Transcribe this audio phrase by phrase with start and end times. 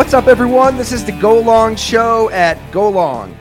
[0.00, 0.78] What's up, everyone?
[0.78, 3.36] This is the Go Long Show at Go Long,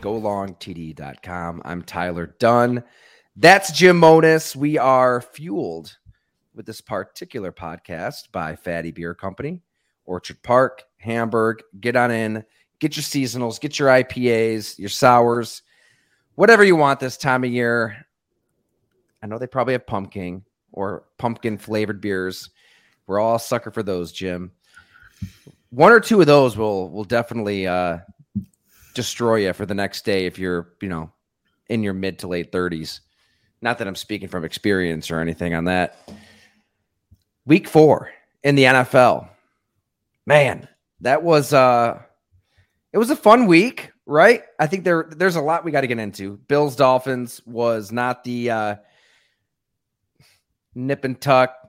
[0.00, 1.62] golongtd.com.
[1.64, 2.82] I'm Tyler Dunn.
[3.36, 4.56] That's Jim Monos.
[4.56, 5.96] We are fueled
[6.52, 9.62] with this particular podcast by Fatty Beer Company,
[10.04, 11.62] Orchard Park, Hamburg.
[11.80, 12.44] Get on in,
[12.80, 15.62] get your seasonals, get your IPAs, your sours,
[16.34, 18.04] whatever you want this time of year.
[19.22, 22.50] I know they probably have pumpkin or pumpkin flavored beers.
[23.06, 24.50] We're all sucker for those, Jim
[25.74, 27.98] one or two of those will will definitely uh,
[28.94, 31.12] destroy you for the next day if you're you know
[31.68, 33.00] in your mid to late 30s.
[33.60, 35.98] Not that I'm speaking from experience or anything on that.
[37.46, 38.10] Week four
[38.42, 39.28] in the NFL,
[40.26, 40.68] man,
[41.00, 42.00] that was uh,
[42.92, 44.42] it was a fun week, right?
[44.60, 46.36] I think there there's a lot we got to get into.
[46.48, 48.76] Bills Dolphins was not the uh,
[50.74, 51.63] nip and tuck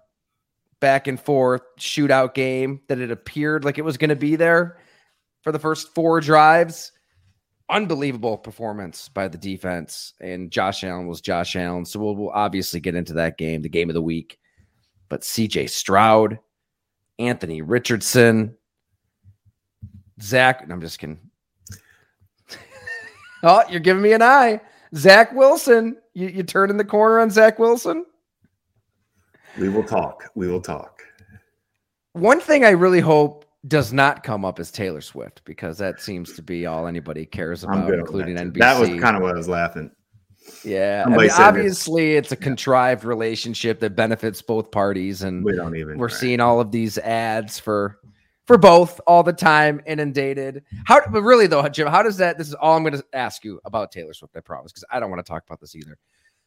[0.80, 4.78] back and forth shootout game that it appeared like it was going to be there
[5.42, 6.92] for the first four drives.
[7.70, 11.86] Unbelievable performance by the defense, and Josh Allen was Josh Allen.
[11.86, 14.38] So we'll, we'll obviously get into that game, the game of the week.
[15.10, 16.38] But CJ Stroud,
[17.18, 18.56] Anthony Richardson,
[20.22, 21.20] Zach, I'm just kidding.
[23.44, 24.62] oh, you're giving me an eye.
[24.96, 25.98] Zach Wilson.
[26.14, 28.06] You, you turning the corner on Zach Wilson?
[29.58, 30.30] We will talk.
[30.36, 31.04] We will talk.
[32.14, 36.34] One thing I really hope does not come up is Taylor Swift because that seems
[36.34, 38.60] to be all anybody cares about, including that NBC.
[38.60, 39.92] That was kind of what I was laughing.
[40.64, 45.76] Yeah, I mean, obviously it's a contrived relationship that benefits both parties, and we don't
[45.76, 45.98] even.
[45.98, 46.16] We're right.
[46.16, 48.00] seeing all of these ads for
[48.46, 50.64] for both all the time, inundated.
[50.86, 52.38] How, but really though, Jim, how does that?
[52.38, 54.36] This is all I'm going to ask you about Taylor Swift.
[54.38, 55.98] I promise, because I don't want to talk about this either.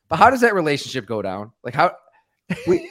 [0.09, 1.53] But how does that relationship go down?
[1.65, 1.97] Like how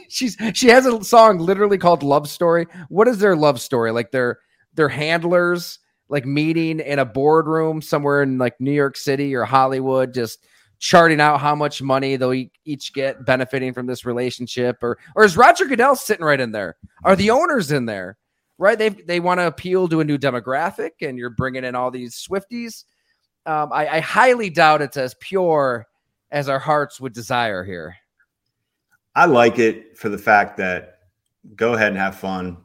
[0.09, 2.68] she's she has a song literally called Love Story.
[2.90, 3.91] What is their love story?
[3.91, 4.40] Like their
[4.73, 5.79] their handlers
[6.09, 10.45] like meeting in a boardroom somewhere in like New York City or Hollywood, just
[10.79, 15.38] charting out how much money they'll each get benefiting from this relationship, or or is
[15.38, 16.78] Roger Goodell sitting right in there?
[17.03, 18.18] Are the owners in there?
[18.57, 18.78] Right?
[18.78, 22.16] They they want to appeal to a new demographic, and you're bringing in all these
[22.16, 22.85] Swifties.
[23.45, 25.88] Um, I, I highly doubt it's as pure
[26.31, 27.95] as our hearts would desire here.
[29.18, 31.00] I like it for the fact that
[31.56, 32.56] go ahead and have fun,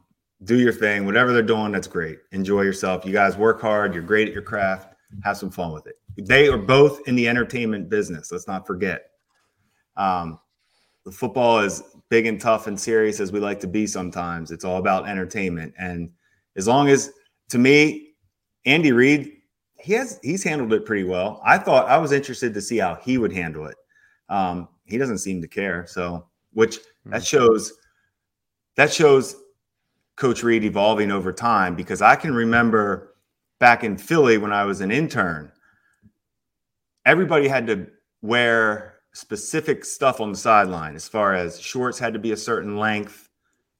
[0.43, 1.71] do your thing, whatever they're doing.
[1.71, 2.19] That's great.
[2.31, 3.07] Enjoy yourself.
[3.07, 3.91] You guys work hard.
[3.91, 4.93] You're great at your craft.
[5.23, 5.95] Have some fun with it.
[6.15, 8.31] They are both in the entertainment business.
[8.31, 9.09] Let's not forget.
[9.97, 10.39] Um,
[11.05, 14.51] the football is big and tough and serious as we like to be sometimes.
[14.51, 15.73] It's all about entertainment.
[15.79, 16.11] And
[16.55, 17.13] as long as,
[17.49, 18.13] to me,
[18.67, 19.37] Andy Reid,
[19.79, 21.41] he has he's handled it pretty well.
[21.43, 23.75] I thought I was interested to see how he would handle it.
[24.29, 25.87] Um, he doesn't seem to care.
[25.87, 27.23] So which that hmm.
[27.23, 27.73] shows
[28.75, 29.35] that shows
[30.15, 33.15] Coach Reid evolving over time because I can remember
[33.59, 35.51] back in Philly when I was an intern,
[37.05, 37.87] everybody had to
[38.21, 42.77] wear specific stuff on the sideline as far as shorts had to be a certain
[42.77, 43.29] length,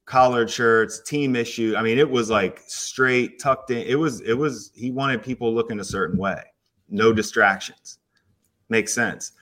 [0.06, 1.74] collared shirts, team issue.
[1.76, 3.80] I mean, it was like straight tucked in.
[3.80, 6.44] It was, it was, he wanted people looking a certain way,
[6.90, 7.98] no distractions.
[8.70, 9.34] Makes sense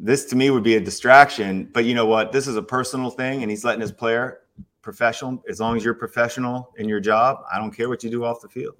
[0.00, 1.68] this to me would be a distraction.
[1.72, 2.32] But you know what?
[2.32, 4.40] This is a personal thing, and he's letting his player
[4.82, 5.42] professional.
[5.48, 8.40] As long as you're professional in your job, I don't care what you do off
[8.40, 8.76] the field.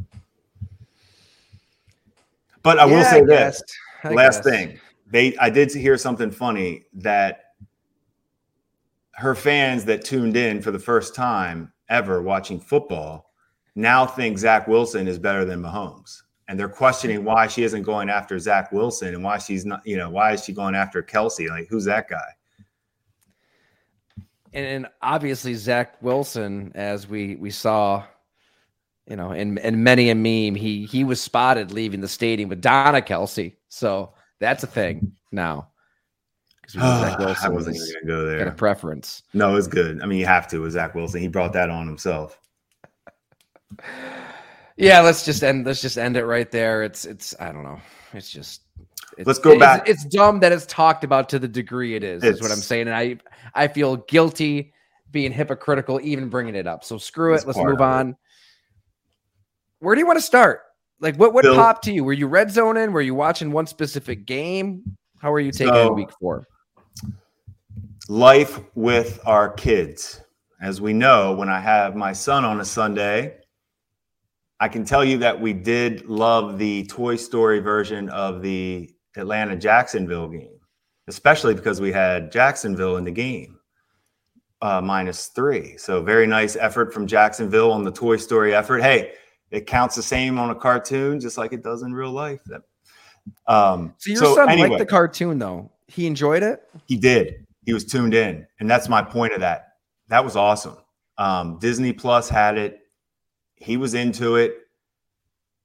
[2.63, 3.63] But I yeah, will say I this
[4.05, 4.55] last guess.
[4.55, 4.81] thing.
[5.11, 7.55] They I did hear something funny that
[9.13, 13.33] her fans that tuned in for the first time ever watching football
[13.75, 18.09] now think Zach Wilson is better than Mahomes and they're questioning why she isn't going
[18.09, 21.49] after Zach Wilson and why she's not, you know, why is she going after Kelce?
[21.49, 22.35] Like, who's that guy?
[24.55, 28.03] And, and obviously Zach Wilson, as we we saw,
[29.07, 32.63] you know, in in many a meme, he he was spotted leaving the stadium with
[32.63, 33.55] Donna Kelce.
[33.69, 35.69] So that's a thing now.
[36.71, 38.39] Zach Wilson I wasn't going to go there.
[38.39, 39.23] Got a preference.
[39.35, 40.01] No, it's good.
[40.01, 41.21] I mean, you have to with Zach Wilson.
[41.21, 42.41] He brought that on himself.
[44.79, 45.67] Yeah, let's just end.
[45.67, 46.85] Let's just end it right there.
[46.85, 47.35] It's it's.
[47.41, 47.81] I don't know.
[48.13, 48.63] It's just.
[49.17, 49.89] It's, let's go back.
[49.89, 52.23] It's, it's, dumb that it's talked about to the degree it is.
[52.23, 53.17] It's, is what I'm saying, and I
[53.55, 54.73] I feel guilty
[55.11, 56.85] being hypocritical even bringing it up.
[56.85, 57.45] So screw it.
[57.45, 58.11] Let's move on.
[58.11, 58.17] It.
[59.81, 60.61] Where do you want to start?
[61.01, 62.05] Like what what Bill, popped to you?
[62.05, 62.93] Were you red zoning?
[62.93, 64.97] Were you watching one specific game?
[65.21, 66.47] How are you taking so, week four?
[68.09, 70.21] Life with our kids.
[70.61, 73.38] As we know, when I have my son on a Sunday,
[74.61, 79.57] I can tell you that we did love the Toy Story version of the Atlanta
[79.57, 80.59] Jacksonville game,
[81.07, 83.59] especially because we had Jacksonville in the game.
[84.63, 85.77] uh, minus three.
[85.77, 88.83] So very nice effort from Jacksonville on the Toy Story effort.
[88.83, 89.13] Hey,
[89.51, 92.41] it counts the same on a cartoon, just like it does in real life.
[93.47, 95.71] Um, so your so son anyway, liked the cartoon, though.
[95.87, 96.63] He enjoyed it.
[96.87, 97.47] He did.
[97.65, 99.75] He was tuned in, and that's my point of that.
[100.09, 100.77] That was awesome.
[101.19, 102.81] Um, Disney Plus had it.
[103.61, 104.57] He was into it.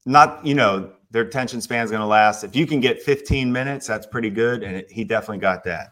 [0.05, 2.43] Not, you know, their attention span is going to last.
[2.43, 5.89] If you can get 15 minutes, that's pretty good, and it, he definitely got that.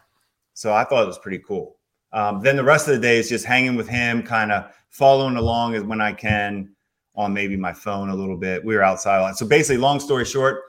[0.52, 1.78] So I thought it was pretty cool.
[2.12, 5.36] Um, then the rest of the day is just hanging with him, kind of following
[5.36, 6.74] along as when I can
[7.14, 8.64] on maybe my phone a little bit.
[8.64, 9.38] We were outside a lot.
[9.38, 10.60] So basically, long story short,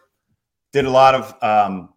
[0.71, 1.89] did a lot of um,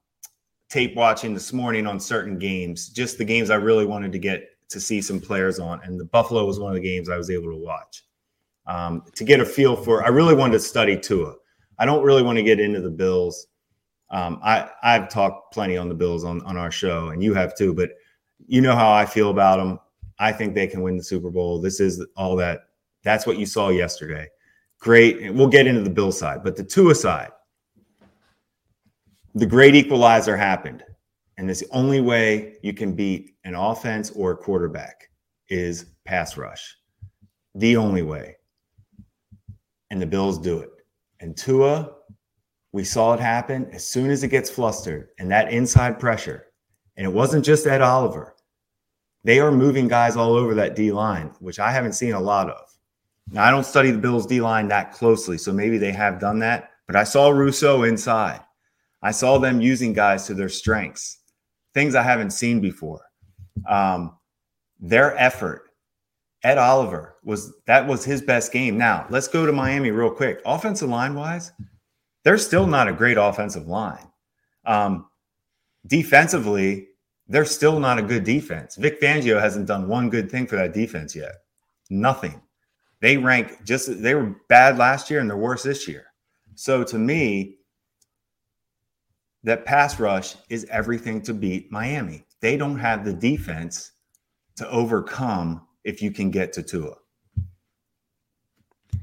[0.69, 4.49] tape watching this morning on certain games, just the games I really wanted to get
[4.71, 5.81] to see some players on.
[5.85, 8.03] And the Buffalo was one of the games I was able to watch
[8.66, 10.04] um, to get a feel for.
[10.04, 11.34] I really wanted to study Tua.
[11.78, 13.46] I don't really want to get into the Bills.
[14.10, 17.56] Um, I I've talked plenty on the Bills on on our show, and you have
[17.56, 17.74] too.
[17.74, 17.90] But
[18.46, 19.78] you know how I feel about them.
[20.18, 21.60] I think they can win the Super Bowl.
[21.60, 22.68] This is all that.
[23.02, 24.28] That's what you saw yesterday.
[24.78, 25.32] Great.
[25.32, 27.30] We'll get into the Bill side, but the Tua side,
[29.34, 30.82] the great equalizer happened.
[31.38, 35.10] And it's the only way you can beat an offense or a quarterback
[35.48, 36.76] is pass rush.
[37.54, 38.36] The only way.
[39.91, 40.71] And the Bills do it.
[41.21, 41.93] And Tua,
[42.73, 46.47] we saw it happen as soon as it gets flustered and that inside pressure.
[46.97, 48.35] And it wasn't just Ed Oliver.
[49.25, 52.49] They are moving guys all over that D line, which I haven't seen a lot
[52.49, 52.77] of.
[53.31, 56.38] Now, I don't study the Bills D line that closely, so maybe they have done
[56.41, 58.41] that, but I saw Rousseau inside.
[59.03, 61.19] I saw them using guys to their strengths,
[61.75, 63.00] things I haven't seen before.
[63.69, 64.17] Um,
[64.79, 65.65] their effort,
[66.46, 68.78] Ed Oliver was that was his best game.
[68.78, 70.40] Now, let's go to Miami real quick.
[70.46, 71.50] Offensive line wise,
[72.22, 74.06] they're still not a great offensive line.
[74.64, 75.08] Um,
[75.88, 76.87] defensively,
[77.26, 78.76] they're still not a good defense.
[78.76, 81.32] Vic Fangio hasn't done one good thing for that defense yet.
[81.90, 82.40] Nothing.
[83.00, 86.06] They rank just they were bad last year and they're worse this year.
[86.54, 87.56] So to me,
[89.42, 92.25] that pass rush is everything to beat Miami.
[92.40, 93.90] They don't have the defense
[94.54, 96.97] to overcome if you can get to Tua.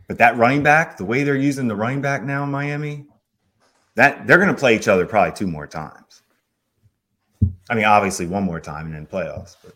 [0.07, 3.05] But that running back, the way they're using the running back now in Miami,
[3.95, 6.21] that they're going to play each other probably two more times.
[7.69, 9.55] I mean, obviously one more time and then playoffs.
[9.63, 9.75] But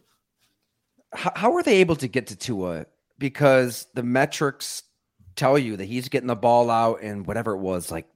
[1.14, 2.88] how, how are they able to get to Tua?
[3.18, 4.84] Because the metrics
[5.38, 8.10] tell you that he's getting the ball out in whatever it was, like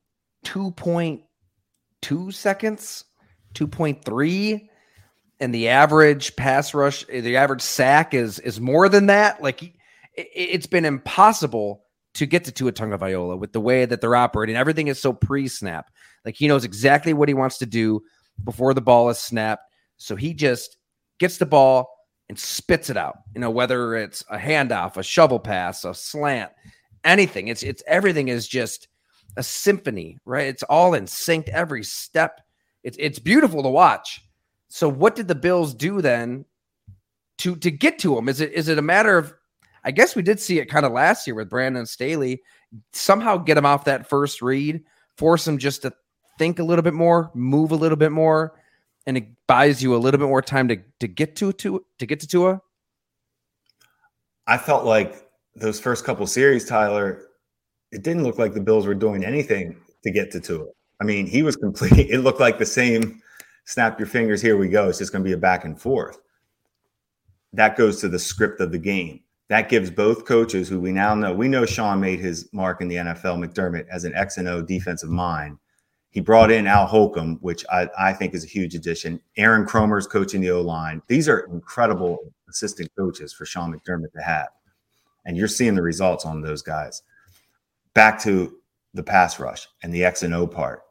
[0.45, 3.05] 2.2 seconds,
[3.53, 4.67] 2.3
[5.41, 9.41] and the average pass rush, the average sack is is more than that.
[9.41, 9.73] Like
[10.13, 11.83] it, has been impossible
[12.13, 14.55] to get to Tua Tagovailoa with the way that they're operating.
[14.55, 15.89] Everything is so pre-snap.
[16.23, 18.03] Like he knows exactly what he wants to do
[18.43, 19.63] before the ball is snapped.
[19.97, 20.77] So he just
[21.19, 21.89] gets the ball
[22.29, 23.17] and spits it out.
[23.33, 26.51] You know, whether it's a handoff, a shovel pass, a slant,
[27.03, 27.47] anything.
[27.47, 28.87] It's it's everything is just
[29.37, 30.47] a symphony, right?
[30.47, 32.41] It's all in sync every step.
[32.83, 34.21] It's it's beautiful to watch.
[34.71, 36.45] So what did the Bills do then
[37.39, 38.29] to to get to him?
[38.29, 39.33] Is it is it a matter of
[39.83, 42.41] I guess we did see it kind of last year with Brandon Staley.
[42.93, 44.81] Somehow get him off that first read,
[45.17, 45.91] force him just to
[46.39, 48.53] think a little bit more, move a little bit more,
[49.05, 52.05] and it buys you a little bit more time to to get to to to
[52.05, 52.61] get to Tua.
[54.47, 57.27] I felt like those first couple series, Tyler,
[57.91, 60.67] it didn't look like the Bills were doing anything to get to Tua.
[61.01, 62.09] I mean, he was complete.
[62.09, 63.21] It looked like the same
[63.65, 64.89] snap your fingers, here we go.
[64.89, 66.19] It's just going to be a back and forth.
[67.53, 69.21] That goes to the script of the game.
[69.49, 72.87] That gives both coaches, who we now know, we know Sean made his mark in
[72.87, 75.57] the NFL, McDermott, as an X and O defensive mind.
[76.09, 79.19] He brought in Al Holcomb, which I, I think is a huge addition.
[79.37, 81.01] Aaron Kromer's coaching the O line.
[81.07, 84.49] These are incredible assistant coaches for Sean McDermott to have.
[85.25, 87.01] And you're seeing the results on those guys.
[87.93, 88.57] Back to
[88.93, 90.83] the pass rush and the X and O part.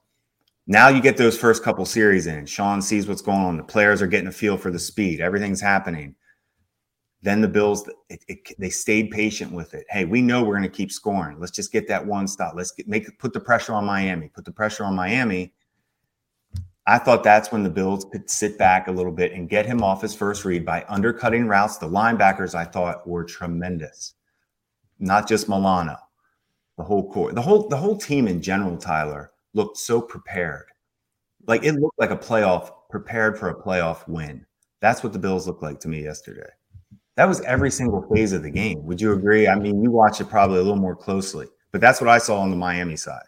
[0.66, 2.46] Now you get those first couple series in.
[2.46, 3.56] Sean sees what's going on.
[3.56, 5.20] The players are getting a feel for the speed.
[5.20, 6.14] Everything's happening.
[7.22, 9.84] Then the Bills, it, it, they stayed patient with it.
[9.90, 11.38] Hey, we know we're going to keep scoring.
[11.38, 12.54] Let's just get that one stop.
[12.56, 14.28] Let's get, make put the pressure on Miami.
[14.28, 15.52] Put the pressure on Miami.
[16.86, 19.82] I thought that's when the Bills could sit back a little bit and get him
[19.82, 21.78] off his first read by undercutting routes.
[21.78, 24.14] The linebackers I thought were tremendous,
[24.98, 25.96] not just Milano,
[26.78, 28.76] the whole core, the whole the whole team in general.
[28.78, 30.66] Tyler looked so prepared.
[31.46, 34.44] Like it looked like a playoff, prepared for a playoff win.
[34.80, 36.48] That's what the Bills looked like to me yesterday.
[37.16, 38.84] That was every single phase of the game.
[38.86, 39.46] Would you agree?
[39.46, 42.40] I mean, you watch it probably a little more closely, but that's what I saw
[42.40, 43.24] on the Miami side.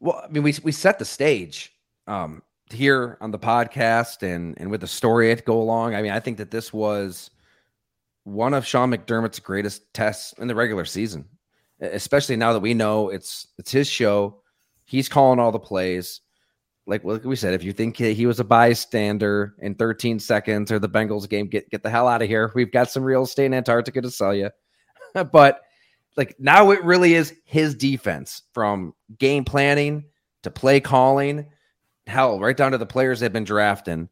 [0.00, 1.72] Well, I mean, we we set the stage
[2.06, 5.94] um, here on the podcast and and with the story to go along.
[5.94, 7.30] I mean, I think that this was
[8.24, 11.24] one of Sean McDermott's greatest tests in the regular season,
[11.80, 14.42] especially now that we know it's it's his show.
[14.86, 16.22] He's calling all the plays.
[16.86, 20.78] Like, like we said, if you think he was a bystander in 13 seconds or
[20.78, 22.52] the Bengals game, get get the hell out of here.
[22.54, 24.50] We've got some real estate in Antarctica to sell you.
[25.32, 25.62] but
[26.16, 30.04] like now it really is his defense from game planning
[30.44, 31.46] to play calling,
[32.06, 34.08] hell, right down to the players they've been drafting.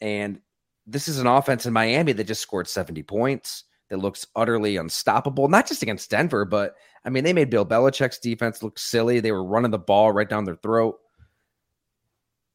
[0.00, 0.40] And
[0.86, 5.48] this is an offense in Miami that just scored 70 points that looks utterly unstoppable,
[5.48, 6.74] not just against Denver, but
[7.06, 9.20] I mean, they made Bill Belichick's defense look silly.
[9.20, 10.98] They were running the ball right down their throat.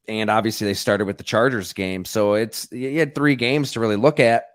[0.10, 2.04] And obviously, they started with the Chargers game.
[2.04, 4.46] So it's, you had three games to really look at.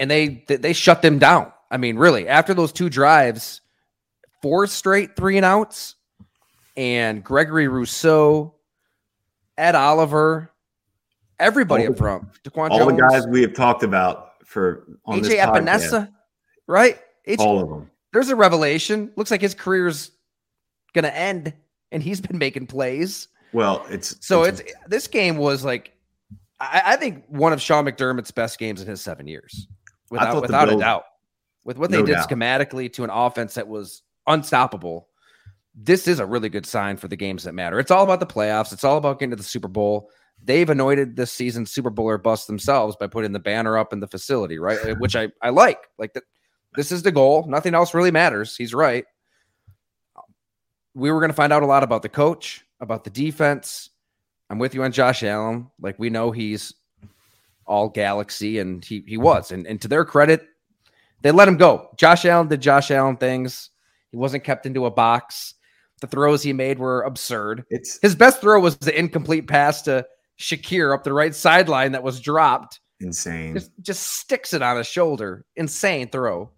[0.00, 1.52] And they, they shut them down.
[1.70, 3.60] I mean, really, after those two drives,
[4.42, 5.94] four straight three and outs,
[6.76, 8.54] and Gregory Rousseau,
[9.56, 10.50] Ed Oliver,
[11.38, 15.20] everybody all up front, Daquan all Jones, the guys we have talked about for on
[15.20, 16.10] AJ Epenesa,
[16.66, 16.98] right?
[17.28, 17.90] AJ, all of them.
[18.12, 19.12] There's a revelation.
[19.16, 20.10] Looks like his career's
[20.94, 21.52] going to end,
[21.92, 23.28] and he's been making plays.
[23.52, 25.92] Well, it's so it's, it's this game was like
[26.60, 29.66] I, I, think one of Sean McDermott's best games in his seven years,
[30.10, 31.04] without without Bills, a doubt
[31.64, 32.28] with what they no did doubt.
[32.28, 35.08] schematically to an offense that was unstoppable.
[35.74, 37.78] This is a really good sign for the games that matter.
[37.78, 38.72] It's all about the playoffs.
[38.72, 40.10] It's all about getting to the Super Bowl.
[40.42, 44.00] They've anointed this season Super Bowl or bust themselves by putting the banner up in
[44.00, 44.98] the facility, right?
[44.98, 45.78] Which I, I like.
[45.98, 46.24] Like that,
[46.76, 47.46] this is the goal.
[47.48, 48.56] Nothing else really matters.
[48.56, 49.04] He's right.
[50.94, 53.90] We were going to find out a lot about the coach, about the defense.
[54.48, 55.70] I'm with you on Josh Allen.
[55.80, 56.74] Like we know he's
[57.66, 59.52] all galaxy, and he he was.
[59.52, 60.48] And and to their credit,
[61.22, 61.90] they let him go.
[61.96, 63.70] Josh Allen did Josh Allen things.
[64.10, 65.54] He wasn't kept into a box.
[66.00, 67.64] The throws he made were absurd.
[67.70, 70.06] It's his best throw was the incomplete pass to
[70.38, 72.80] Shakir up the right sideline that was dropped.
[73.00, 73.54] Insane.
[73.54, 75.44] Just, just sticks it on his shoulder.
[75.56, 76.50] Insane throw.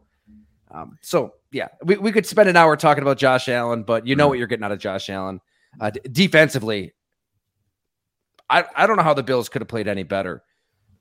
[0.72, 4.16] Um, so yeah, we, we could spend an hour talking about Josh Allen, but you
[4.16, 4.30] know mm.
[4.30, 5.40] what you're getting out of Josh Allen.
[5.80, 6.94] Uh, d- defensively,
[8.48, 10.42] I, I don't know how the Bills could have played any better.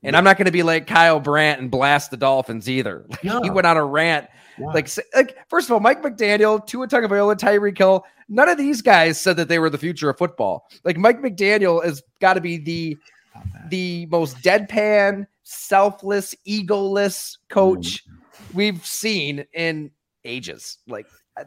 [0.04, 3.06] And I'm not going to be like Kyle Brandt and blast the Dolphins either.
[3.22, 4.28] he went on a rant.
[4.58, 4.68] Yeah.
[4.68, 9.22] Like, like, first of all, Mike McDaniel, Tua Tagovailoa, Tyreek Hill, none of these guys
[9.22, 10.68] said that they were the future of football.
[10.84, 12.98] Like Mike McDaniel has got to be the
[13.70, 18.21] the most deadpan, selfless, egoless coach mm.
[18.54, 19.92] We've seen in
[20.26, 20.78] ages.
[20.88, 21.08] Like
[21.40, 21.46] uh,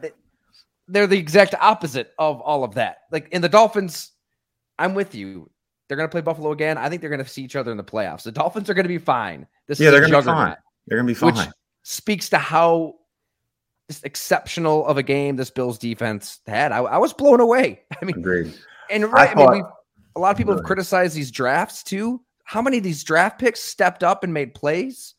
[0.89, 2.99] they're the exact opposite of all of that.
[3.11, 4.13] Like in the Dolphins,
[4.79, 5.51] I'm with you.
[5.89, 6.79] They're going to play Buffalo again.
[6.79, 8.23] I think they're going to see each other in the playoffs.
[8.23, 9.47] The Dolphins are going to be fine.
[9.67, 10.57] This yeah, they're going to be fine.
[10.87, 11.35] They're going to be fine.
[11.35, 12.95] Which speaks to how
[14.03, 16.73] exceptional of a game this Bills defense had.
[16.73, 17.83] I, I was blown away.
[18.03, 18.55] I mean, Agreed.
[18.91, 19.65] and right, I, I mean,
[20.17, 22.21] a lot of people have criticized these drafts too.
[22.45, 25.14] How many of these draft picks stepped up and made plays?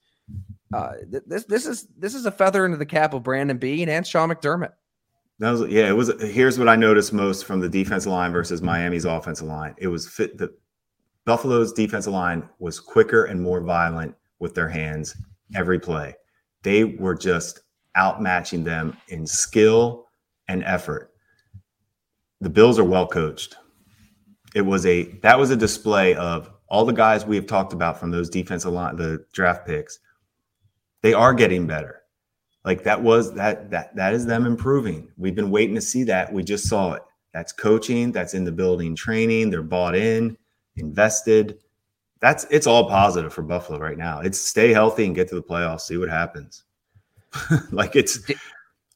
[0.75, 0.94] Uh,
[1.25, 4.29] this this is this is a feather into the cap of Brandon Beane and Sean
[4.29, 4.74] McDermott.
[5.39, 5.88] That was yeah.
[5.88, 6.12] It was.
[6.22, 9.74] Here's what I noticed most from the defensive line versus Miami's offensive line.
[9.77, 10.38] It was fit.
[10.38, 10.53] The
[11.25, 15.15] Buffalo's defensive line was quicker and more violent with their hands
[15.55, 16.13] every play.
[16.63, 17.62] They were just
[17.98, 20.08] outmatching them in skill
[20.50, 21.12] and effort.
[22.41, 23.55] The Bills are well coached.
[24.53, 27.98] It was a that was a display of all the guys we have talked about
[27.98, 30.00] from those defensive line, the draft picks.
[31.06, 32.02] They are getting better.
[32.64, 35.08] Like that was that that that is them improving.
[35.18, 36.34] We've been waiting to see that.
[36.34, 37.04] We just saw it.
[37.32, 38.12] That's coaching.
[38.12, 39.52] That's in the building training.
[39.52, 40.36] They're bought in,
[40.78, 41.60] invested.
[42.22, 44.22] That's it's all positive for Buffalo right now.
[44.22, 45.82] It's stay healthy and get to the playoffs.
[45.82, 46.64] See what happens.
[47.72, 48.20] like it's.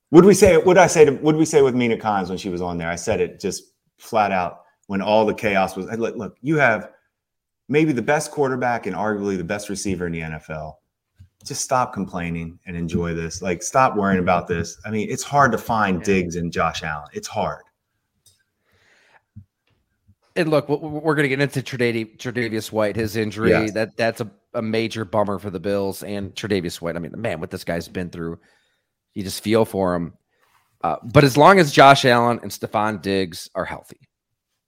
[0.09, 0.57] Would we say?
[0.57, 1.05] Would I say?
[1.05, 2.89] To, would we say with Mina Kimes when she was on there?
[2.89, 3.65] I said it just
[3.99, 5.85] flat out when all the chaos was.
[5.85, 6.89] Look, look, you have
[7.67, 10.73] maybe the best quarterback and arguably the best receiver in the NFL
[11.45, 13.41] just stop complaining and enjoy this.
[13.41, 14.79] Like, stop worrying about this.
[14.85, 17.07] I mean, it's hard to find Diggs and Josh Allen.
[17.13, 17.63] It's hard.
[20.35, 23.49] And look, we're going to get into Tre'Davious White, his injury.
[23.49, 23.73] Yes.
[23.73, 26.95] That that's a, a major bummer for the Bills and Tre'Davious White.
[26.95, 28.39] I mean, man, what this guy's been through,
[29.15, 30.13] you just feel for him.
[30.81, 33.99] Uh, but as long as Josh Allen and Stefon Diggs are healthy,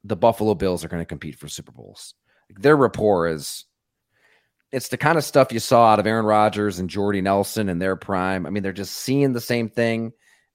[0.04, 2.16] the Buffalo Bills are going to compete for Super Bowls.
[2.60, 3.66] Their rapport is
[4.72, 7.80] it's the kind of stuff you saw out of Aaron Rodgers and Jordy Nelson in
[7.80, 8.46] their prime.
[8.46, 10.14] I mean, they're just seeing the same thing.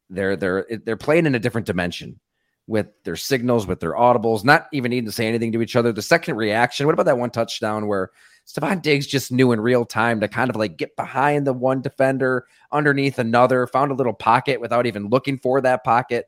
[0.09, 2.21] They're they're they're playing in a different dimension
[2.67, 5.93] with their signals, with their audibles, not even needing to say anything to each other.
[5.93, 8.11] The second reaction, what about that one touchdown where
[8.47, 11.81] Stefon Diggs just knew in real time to kind of like get behind the one
[11.81, 16.27] defender underneath another, found a little pocket without even looking for that pocket.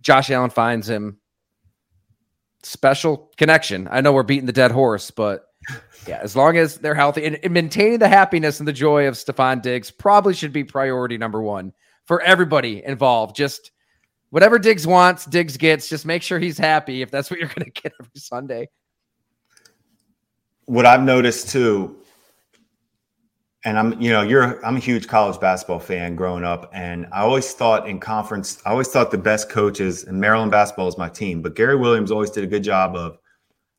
[0.00, 1.18] Josh Allen finds him.
[2.64, 3.88] Special connection.
[3.90, 5.47] I know we're beating the dead horse, but
[6.06, 9.14] Yeah, as long as they're healthy and, and maintaining the happiness and the joy of
[9.14, 11.72] Stefon Diggs probably should be priority number one
[12.06, 13.36] for everybody involved.
[13.36, 13.72] Just
[14.30, 15.88] whatever Diggs wants, Diggs gets.
[15.88, 18.68] Just make sure he's happy if that's what you're going to get every Sunday.
[20.64, 21.96] What I've noticed too,
[23.64, 27.20] and I'm, you know, you're, I'm a huge college basketball fan growing up, and I
[27.20, 31.08] always thought in conference, I always thought the best coaches, and Maryland basketball is my
[31.08, 33.18] team, but Gary Williams always did a good job of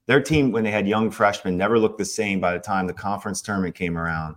[0.09, 2.93] their team when they had young freshmen never looked the same by the time the
[2.93, 4.35] conference tournament came around.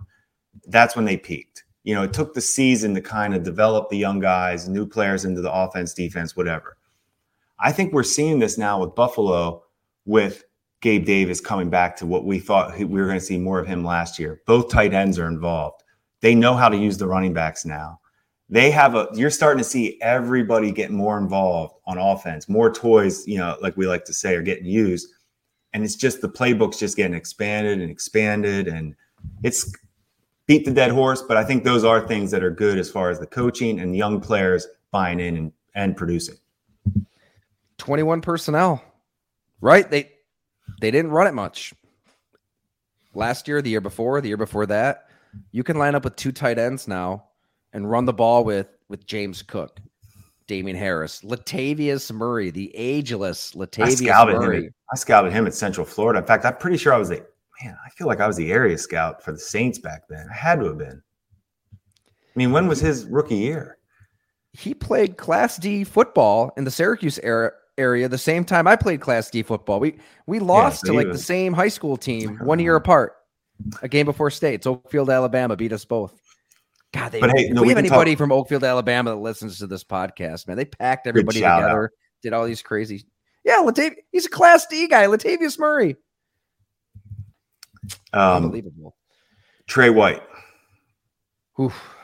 [0.67, 3.97] That's when they peaked you know, it took the season to kind of develop the
[3.97, 6.77] young guys, new players into the offense, defense, whatever.
[7.59, 9.63] I think we're seeing this now with Buffalo
[10.05, 10.43] with
[10.81, 13.67] Gabe Davis coming back to what we thought we were going to see more of
[13.67, 14.41] him last year.
[14.45, 15.83] Both tight ends are involved.
[16.21, 17.99] They know how to use the running backs now.
[18.49, 22.47] They have a you're starting to see everybody get more involved on offense.
[22.47, 25.07] More toys, you know, like we like to say, are getting used.
[25.73, 28.67] And it's just the playbook's just getting expanded and expanded.
[28.67, 28.95] And
[29.43, 29.73] it's
[30.45, 33.09] beat the dead horse, but I think those are things that are good as far
[33.09, 36.35] as the coaching and young players buying in and, and producing.
[37.77, 38.83] 21 personnel,
[39.61, 39.89] right?
[39.89, 40.11] They
[40.79, 41.73] they didn't run it much
[43.13, 45.09] last year, the year before, the year before that.
[45.51, 47.25] You can line up with two tight ends now
[47.73, 49.79] and run the ball with with James Cook,
[50.47, 54.65] Damien Harris, Latavius Murray, the ageless Latavius I Murray.
[54.65, 56.19] Him, I scouted him at Central Florida.
[56.19, 57.25] In fact, I'm pretty sure I was the
[57.63, 60.27] man, I feel like I was the area scout for the Saints back then.
[60.29, 61.01] I had to have been.
[61.73, 63.77] I mean, when was his rookie year?
[64.53, 69.01] He played Class D football in the Syracuse era, area the same time I played
[69.01, 69.79] Class D football.
[69.79, 69.97] We
[70.27, 72.83] we lost yeah, to like was, the same high school team one year uh-huh.
[72.83, 73.13] apart.
[73.81, 76.19] A game before states, Oakfield, Alabama beat us both.
[76.93, 79.57] God, they, but hey, no, we, we have anybody talk- from Oakfield, Alabama that listens
[79.59, 81.89] to this podcast, man, they packed everybody together, out.
[82.21, 83.03] did all these crazy.
[83.43, 85.95] Yeah, Latav- he's a Class D guy, Latavius Murray.
[88.13, 88.95] Um, Unbelievable.
[89.67, 90.21] Tre White.
[91.59, 91.95] Oof.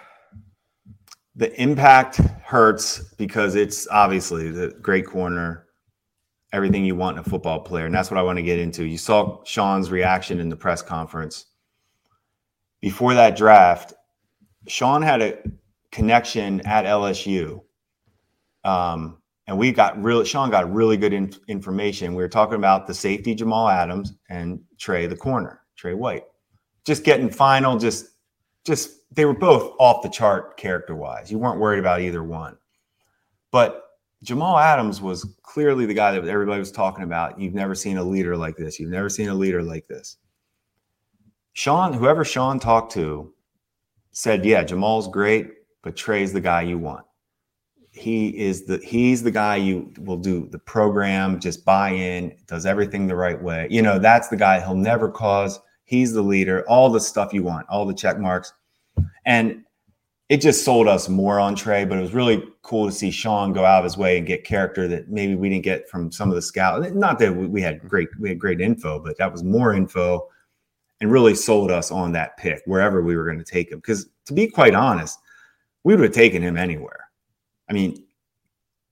[1.36, 5.67] The impact hurts because it's obviously the great corner,
[6.52, 7.86] everything you want in a football player.
[7.86, 8.84] And that's what I want to get into.
[8.86, 11.45] You saw Sean's reaction in the press conference.
[12.82, 13.93] Before that draft,
[14.69, 15.38] Sean had a
[15.91, 17.62] connection at LSU.
[18.63, 22.13] Um, and we got real Sean got really good in, information.
[22.13, 25.62] We were talking about the safety Jamal Adams and Tre the corner.
[25.75, 26.25] Tre White.
[26.86, 28.12] Just getting final, just
[28.65, 31.32] just they were both off the chart character wise.
[31.32, 32.58] You weren't worried about either one.
[33.51, 33.86] But
[34.21, 37.39] Jamal Adams was clearly the guy that everybody was talking about.
[37.39, 38.79] You've never seen a leader like this.
[38.79, 40.17] You've never seen a leader like this.
[41.53, 43.34] Sean, whoever Sean talked to,
[44.12, 45.52] said, "Yeah, Jamal's great,
[45.84, 47.06] but Tre's the guy you want.
[47.91, 52.65] He is the he's the guy you will do the program, just buy in, does
[52.65, 53.67] everything the right way.
[53.69, 57.41] You know, that's the guy he'll never cause He's the leader, all the stuff you
[57.41, 58.54] want, all the check marks.
[59.26, 59.63] And
[60.30, 63.54] it just sold us more on Tre, but it was really cool to see Sean
[63.54, 66.30] go out of his way and get character that maybe we didn't get from some
[66.30, 66.91] of the scouts.
[66.93, 70.28] Not that we had great, we had great info, but that was more info
[71.01, 73.79] and really sold us on that pick wherever we were going to take him.
[73.79, 75.19] Because to be quite honest,
[75.83, 77.09] we would have taken him anywhere.
[77.69, 78.05] I mean,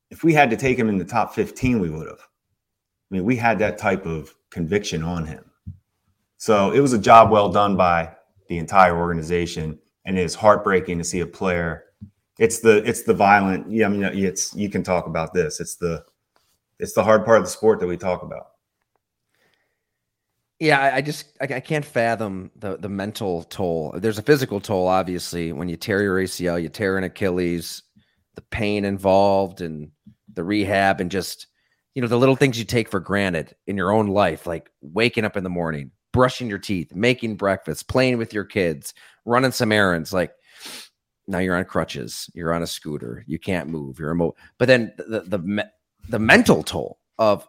[0.10, 2.20] if we had to take him in the top 15, we would have.
[2.20, 5.44] I mean, we had that type of conviction on him.
[6.38, 8.14] So it was a job well done by
[8.48, 11.86] the entire organization, and it is heartbreaking to see a player.
[12.40, 13.70] It's the it's the violent.
[13.70, 15.60] Yeah, I mean, it's you can talk about this.
[15.60, 16.06] It's the
[16.80, 18.52] it's the hard part of the sport that we talk about.
[20.60, 23.94] Yeah, I, just I, I, can't fathom the the mental toll.
[23.96, 27.84] There's a physical toll, obviously, when you tear your ACL, you tear an Achilles,
[28.34, 29.92] the pain involved, and
[30.34, 31.46] the rehab, and just
[31.94, 35.26] you know the little things you take for granted in your own life, like waking
[35.26, 39.72] up in the morning, brushing your teeth, making breakfast, playing with your kids, running some
[39.72, 40.12] errands.
[40.12, 40.32] Like
[41.28, 44.36] now you're on crutches, you're on a scooter, you can't move, you're remote.
[44.58, 45.72] But then the the the,
[46.10, 47.48] the mental toll of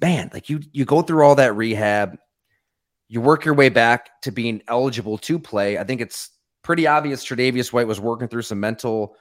[0.00, 2.16] man, like you you go through all that rehab,
[3.08, 5.78] you work your way back to being eligible to play.
[5.78, 6.30] I think it's
[6.62, 9.16] pretty obvious Tre'Davious White was working through some mental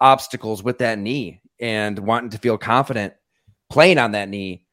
[0.00, 3.14] obstacles with that knee and wanting to feel confident
[3.70, 4.66] playing on that knee.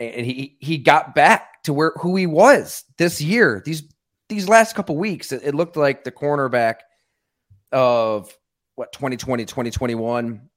[0.00, 3.62] And he he got back to where who he was this year.
[3.64, 3.84] These
[4.28, 6.76] these last couple weeks, it, it looked like the cornerback
[7.70, 8.36] of
[8.74, 10.48] what 2020, 2021.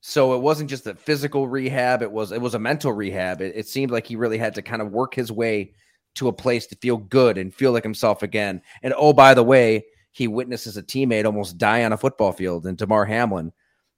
[0.00, 3.40] So it wasn't just a physical rehab, it was it was a mental rehab.
[3.40, 5.72] It, it seemed like he really had to kind of work his way
[6.14, 8.62] to a place to feel good and feel like himself again.
[8.82, 12.66] And oh, by the way, he witnesses a teammate almost die on a football field
[12.66, 13.52] in Damar Hamlin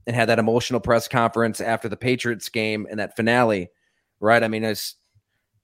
[0.06, 3.68] and had that emotional press conference after the Patriots game and that finale,
[4.20, 4.42] right?
[4.42, 4.94] I mean, it's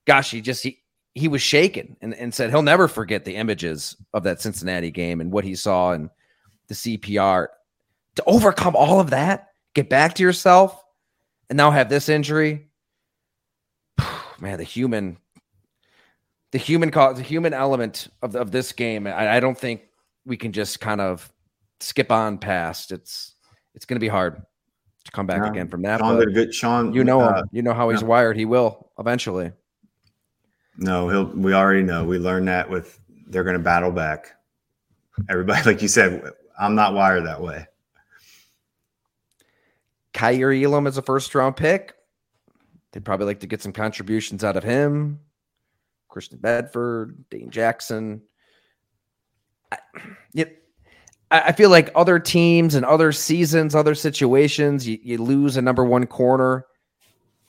[0.05, 0.83] gosh, he just he
[1.15, 5.21] he was shaken and, and said he'll never forget the images of that Cincinnati game
[5.21, 6.11] and what he saw and
[6.69, 7.49] the CPR.
[8.17, 10.83] To overcome all of that, get back to yourself,
[11.49, 12.69] and now have this injury.
[14.39, 15.17] Man, the human,
[16.53, 19.83] the human cause, the human element of, of this game, I, I don't think
[20.25, 21.31] we can just kind of
[21.81, 22.93] skip on past.
[22.93, 23.35] It's
[23.75, 24.43] it's going to be hard
[25.05, 25.51] to come back yeah.
[25.51, 25.99] again from that.
[25.99, 26.55] Sean good.
[26.55, 28.37] Sean, you know uh, You know how he's wired.
[28.37, 29.51] He will eventually.
[30.77, 31.25] No, he'll.
[31.25, 32.05] We already know.
[32.05, 34.35] We learned that with they're going to battle back.
[35.29, 36.23] Everybody, like you said,
[36.61, 37.67] I'm not wired that way.
[40.13, 41.95] Kaiir Elam is a first round pick.
[42.93, 45.21] They'd probably like to get some contributions out of him.
[46.13, 48.23] Christian Benford, Dane Jackson.
[49.73, 49.79] I,
[50.35, 50.59] it,
[51.31, 55.83] I feel like other teams and other seasons, other situations, you, you lose a number
[55.83, 56.67] one corner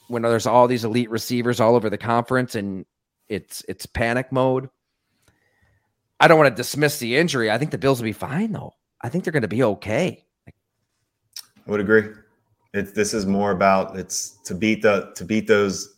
[0.08, 2.86] when there's all these elite receivers all over the conference and
[3.28, 4.70] it's it's panic mode.
[6.20, 7.52] I don't want to dismiss the injury.
[7.52, 8.74] I think the Bills will be fine though.
[9.02, 10.26] I think they're going to be okay.
[10.48, 10.52] I
[11.66, 12.10] would agree.
[12.74, 15.93] It's this is more about it's to beat the to beat those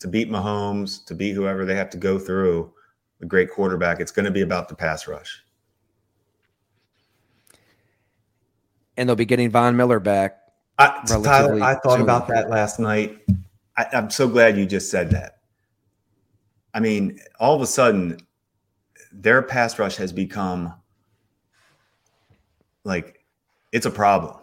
[0.00, 2.72] to beat Mahomes, to beat whoever they have to go through,
[3.20, 4.00] the great quarterback.
[4.00, 5.42] It's going to be about the pass rush.
[8.98, 10.40] and they'll be getting Von Miller back.
[10.76, 12.02] I, Tyler, I thought soon.
[12.02, 13.18] about that last night.
[13.76, 15.38] I, I'm so glad you just said that.
[16.74, 18.18] I mean, all of a sudden,
[19.12, 20.74] their pass rush has become
[22.84, 23.24] like
[23.72, 24.36] it's a problem.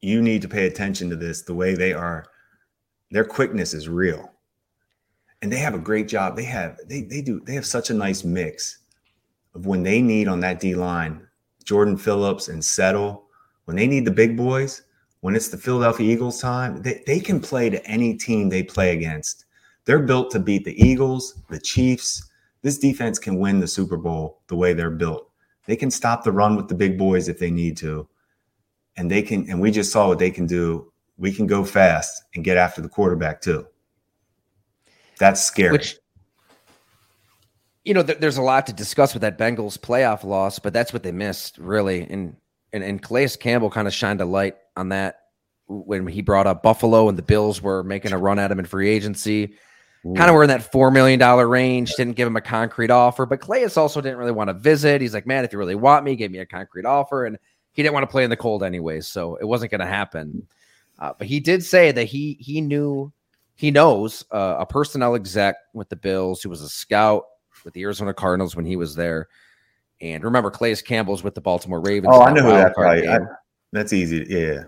[0.00, 1.42] You need to pay attention to this.
[1.42, 2.26] The way they are,
[3.10, 4.32] their quickness is real,
[5.46, 6.34] and they have a great job.
[6.34, 8.78] They have they they do they have such a nice mix
[9.54, 11.24] of when they need on that D line,
[11.62, 13.28] Jordan Phillips and Settle
[13.66, 14.82] when they need the big boys,
[15.20, 18.90] when it's the Philadelphia Eagles time, they, they can play to any team they play
[18.90, 19.44] against.
[19.84, 22.28] They're built to beat the Eagles, the Chiefs.
[22.62, 25.30] This defense can win the Super Bowl the way they're built.
[25.66, 28.08] They can stop the run with the big boys if they need to.
[28.96, 30.92] And they can, and we just saw what they can do.
[31.18, 33.64] We can go fast and get after the quarterback too.
[35.18, 35.72] That's scary.
[35.72, 35.96] Which,
[37.84, 40.92] you know, th- there's a lot to discuss with that Bengals playoff loss, but that's
[40.92, 42.02] what they missed, really.
[42.02, 42.36] And
[42.72, 45.20] and and Calais Campbell kind of shined a light on that
[45.68, 48.66] when he brought up Buffalo and the Bills were making a run at him in
[48.66, 49.54] free agency.
[50.14, 51.92] Kind of were in that four million dollar range.
[51.96, 55.00] Didn't give him a concrete offer, but Calais also didn't really want to visit.
[55.00, 57.36] He's like, man, if you really want me, give me a concrete offer, and
[57.72, 60.46] he didn't want to play in the cold anyways, so it wasn't going to happen.
[61.00, 63.12] Uh, but he did say that he he knew
[63.56, 67.24] he knows uh, a personnel exec with the Bills who was a scout
[67.64, 69.28] with the Arizona Cardinals when he was there
[70.00, 72.12] and remember, Calais Campbell's with the Baltimore Ravens.
[72.14, 73.06] Oh, I know who that's right.
[73.08, 73.18] I,
[73.72, 74.26] that's easy.
[74.28, 74.64] Yeah.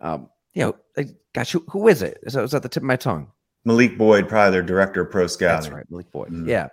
[0.00, 0.62] Um, you
[0.96, 2.18] know, gosh, who, who is it?
[2.22, 3.30] Is that, is that the tip of my tongue?
[3.64, 5.62] Malik Boyd, probably their director of pro scouting.
[5.62, 6.28] That's right, Malik Boyd.
[6.28, 6.48] Mm-hmm.
[6.48, 6.68] Yeah.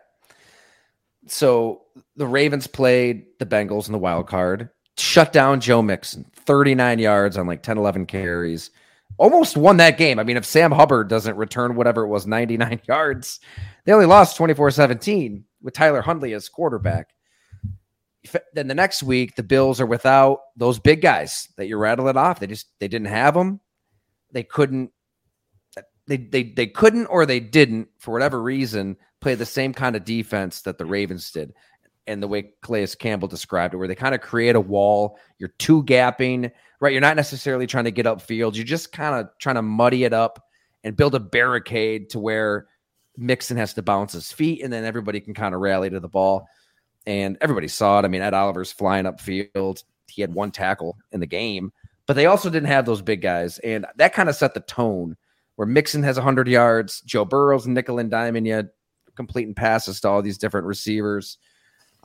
[1.28, 1.84] So
[2.16, 7.38] the Ravens played the Bengals in the wild card, shut down Joe Mixon, 39 yards
[7.38, 8.72] on like 10, 11 carries,
[9.18, 10.20] almost won that game.
[10.20, 13.40] I mean, if Sam Hubbard doesn't return whatever it was, 99 yards,
[13.86, 17.10] they only lost 24 17 with Tyler Huntley as quarterback
[18.54, 22.40] then the next week the Bills are without those big guys that you're rattling off.
[22.40, 23.60] They just they didn't have them.
[24.32, 24.92] They couldn't.
[26.08, 30.06] They they they couldn't or they didn't for whatever reason play the same kind of
[30.06, 31.54] defense that the Ravens did.
[32.08, 35.54] And the way Calais Campbell described it, where they kind of create a wall, you're
[35.60, 36.92] two gapping, right?
[36.92, 38.56] You're not necessarily trying to get upfield.
[38.56, 40.44] You're just kind of trying to muddy it up
[40.84, 42.68] and build a barricade to where
[43.18, 46.08] Mixon has to bounce his feet, and then everybody can kind of rally to the
[46.08, 46.48] ball
[47.06, 48.06] and everybody saw it.
[48.06, 49.84] I mean, Ed Oliver's flying up field.
[50.08, 51.72] He had one tackle in the game,
[52.06, 55.18] but they also didn't have those big guys, and that kind of set the tone.
[55.56, 58.70] Where Mixon has 100 yards, Joe Burrow's nickel and diming you,
[59.16, 61.38] completing passes to all these different receivers.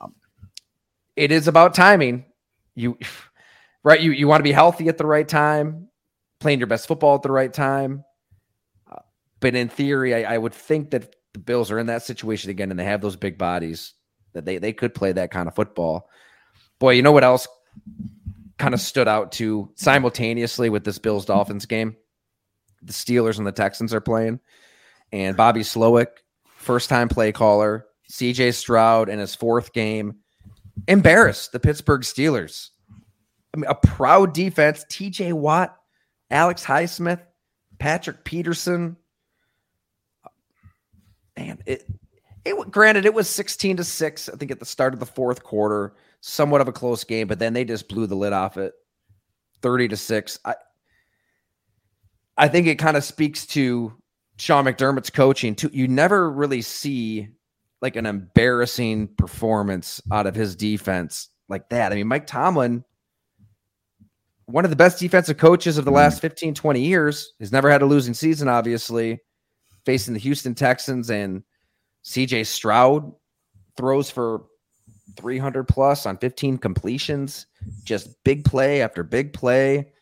[0.01, 0.13] Um,
[1.15, 2.25] it is about timing.
[2.75, 2.99] You,
[3.85, 4.01] right?
[4.01, 5.89] You you want to be healthy at the right time,
[6.41, 8.05] playing your best football at the right time.
[8.91, 9.01] Uh,
[9.39, 12.71] but in theory, I, I would think that the Bills are in that situation again,
[12.71, 13.93] and they have those big bodies
[14.33, 16.09] that they they could play that kind of football.
[16.81, 17.47] Boy, you know what else
[18.59, 21.97] kind of stood out to simultaneously with this Bills Dolphins game?
[22.83, 24.41] The Steelers and the Texans are playing,
[25.13, 26.09] and Bobby Slowik,
[26.57, 30.17] first time play caller, CJ Stroud in his fourth game,
[30.89, 32.71] embarrassed the Pittsburgh Steelers.
[33.55, 34.85] I mean, a proud defense.
[34.91, 35.77] TJ Watt,
[36.31, 37.23] Alex Highsmith,
[37.79, 38.97] Patrick Peterson.
[41.37, 41.87] Man, it
[42.45, 45.43] it granted it was 16 to 6 i think at the start of the fourth
[45.43, 48.75] quarter somewhat of a close game but then they just blew the lid off it
[49.63, 50.55] 30 to 6 i
[52.37, 53.95] i think it kind of speaks to
[54.37, 57.29] Sean McDermott's coaching, too, you never really see
[57.81, 61.93] like an embarrassing performance out of his defense like that.
[61.93, 62.85] I mean, Mike Tomlin,
[64.47, 67.83] one of the best defensive coaches of the last 15, 20 years, has never had
[67.83, 69.21] a losing season, obviously,
[69.85, 71.43] facing the Houston Texans and
[72.05, 73.13] CJ Stroud
[73.77, 74.45] throws for
[75.17, 77.47] 300 plus on 15 completions,
[77.85, 79.93] just big play after big play.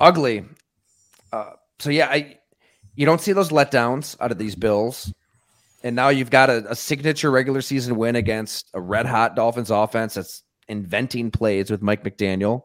[0.00, 0.44] Ugly.
[1.32, 2.38] Uh, so yeah, I
[2.94, 5.12] you don't see those letdowns out of these Bills.
[5.84, 9.70] And now you've got a, a signature regular season win against a red hot Dolphins
[9.70, 12.64] offense that's inventing plays with Mike McDaniel.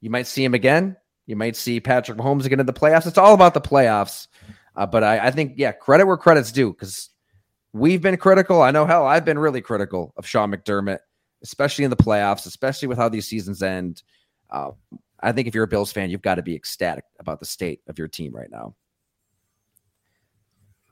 [0.00, 0.96] You might see him again.
[1.26, 3.06] You might see Patrick Mahomes again in the playoffs.
[3.06, 4.26] It's all about the playoffs.
[4.74, 7.10] Uh, but I, I think, yeah, credit where credit's due because
[7.72, 8.62] we've been critical.
[8.62, 10.98] I know, hell, I've been really critical of Sean McDermott,
[11.42, 14.02] especially in the playoffs, especially with how these seasons end.
[14.50, 14.70] Uh,
[15.20, 17.80] I think if you're a Bills fan, you've got to be ecstatic about the state
[17.86, 18.74] of your team right now.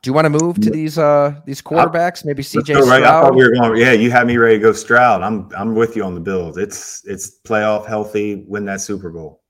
[0.03, 2.25] Do you want to move to these uh these quarterbacks?
[2.25, 3.03] Maybe CJ right.
[3.03, 3.79] I thought we were going.
[3.79, 5.23] Yeah, you had me ready to go Stroud.
[5.23, 6.57] I'm I'm with you on the Bills.
[6.57, 9.43] It's it's playoff healthy, win that Super Bowl.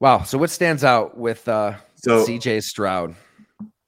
[0.00, 0.22] Wow.
[0.22, 3.14] So what stands out with uh so CJ Stroud?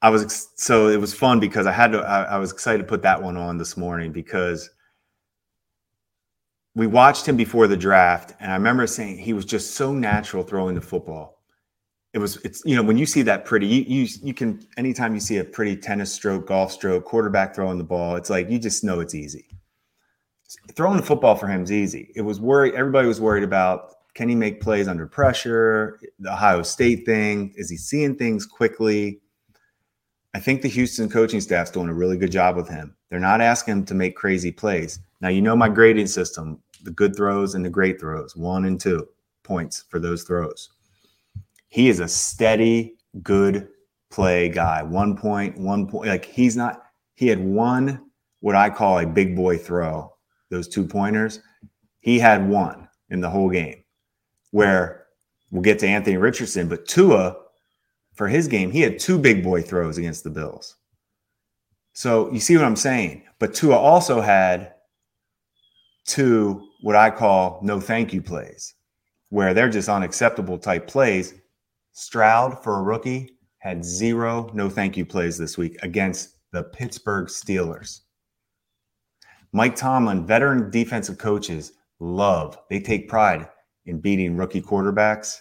[0.01, 1.99] I was so it was fun because I had to.
[1.99, 4.69] I, I was excited to put that one on this morning because
[6.73, 10.43] we watched him before the draft, and I remember saying he was just so natural
[10.43, 11.34] throwing the football
[12.15, 15.13] it was it's you know when you see that pretty you, you you can anytime
[15.13, 18.57] you see a pretty tennis stroke golf stroke quarterback throwing the ball it's like you
[18.57, 19.45] just know it's easy.
[20.75, 22.13] Throwing the football for him is easy.
[22.15, 25.99] It was worried everybody was worried about can he make plays under pressure?
[26.19, 29.19] The ohio state thing is he seeing things quickly?
[30.33, 32.95] I think the houston coaching staff's doing a really good job with him.
[33.09, 34.99] They're not asking him to make crazy plays.
[35.19, 38.79] Now you know my grading system the good throws and the great throws one and
[38.79, 39.05] two
[39.43, 40.69] points for those throws
[41.75, 43.67] he is a steady, good
[44.09, 44.81] play guy.
[44.81, 46.07] One point, one point.
[46.07, 46.85] Like he's not,
[47.15, 50.15] he had one, what I call a big boy throw,
[50.49, 51.41] those two pointers.
[51.99, 53.83] He had one in the whole game
[54.51, 55.07] where
[55.51, 57.35] we'll get to Anthony Richardson, but Tua,
[58.13, 60.77] for his game, he had two big boy throws against the Bills.
[61.91, 63.23] So you see what I'm saying?
[63.37, 64.75] But Tua also had
[66.05, 68.75] two, what I call no thank you plays,
[69.27, 71.33] where they're just unacceptable type plays
[71.95, 77.27] Stroud, for a rookie, had zero no thank you plays this week against the Pittsburgh
[77.27, 78.01] Steelers.
[79.53, 83.47] Mike Tomlin, veteran defensive coaches, love, they take pride
[83.85, 85.37] in beating rookie quarterbacks.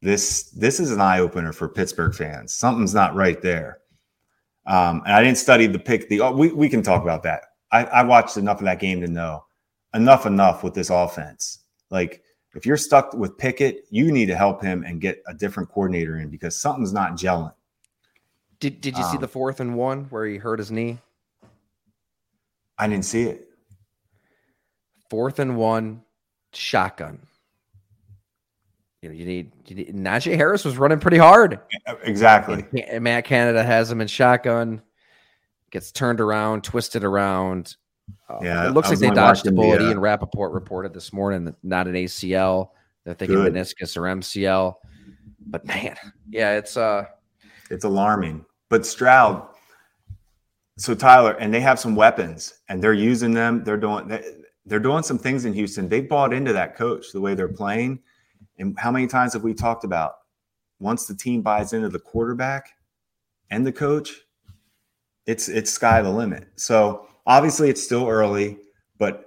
[0.00, 2.52] This this is an eye opener for Pittsburgh fans.
[2.52, 3.78] Something's not right there.
[4.66, 6.08] Um, and I didn't study the pick.
[6.08, 7.44] The oh, we we can talk about that.
[7.70, 9.44] I, I watched enough of that game to know
[9.94, 11.60] enough enough with this offense.
[11.90, 15.70] Like if you're stuck with Pickett, you need to help him and get a different
[15.70, 17.54] coordinator in because something's not gelling.
[18.60, 20.98] Did Did you um, see the fourth and one where he hurt his knee?
[22.78, 23.48] I didn't see it.
[25.08, 26.02] Fourth and one,
[26.52, 27.26] shotgun.
[29.02, 31.58] You know, you need, you need Najee Harris was running pretty hard.
[32.04, 32.64] Exactly.
[32.86, 34.80] And Matt Canada has him in shotgun,
[35.70, 37.76] gets turned around, twisted around,
[38.28, 39.78] uh, yeah, it looks like they dodged a bullet.
[39.78, 42.70] The, uh, Ian Rapoport reported this morning that not an ACL.
[43.04, 43.52] They're thinking good.
[43.52, 44.74] meniscus or MCL.
[45.46, 45.96] But man,
[46.30, 47.06] yeah, it's uh,
[47.70, 48.44] it's alarming.
[48.68, 49.46] But Stroud,
[50.78, 53.64] so Tyler, and they have some weapons, and they're using them.
[53.64, 54.18] They're doing
[54.66, 55.88] they're doing some things in Houston.
[55.88, 58.00] They bought into that coach the way they're playing.
[58.58, 60.14] And how many times have we talked about
[60.78, 62.70] once the team buys into the quarterback
[63.50, 64.12] and the coach,
[65.26, 66.48] it's it's sky the limit.
[66.56, 68.58] So Obviously, it's still early,
[68.98, 69.26] but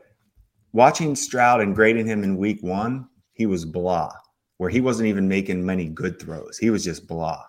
[0.73, 4.12] watching Stroud and grading him in week one, he was blah,
[4.58, 6.58] where he wasn't even making many good throws.
[6.58, 7.41] He was just blah.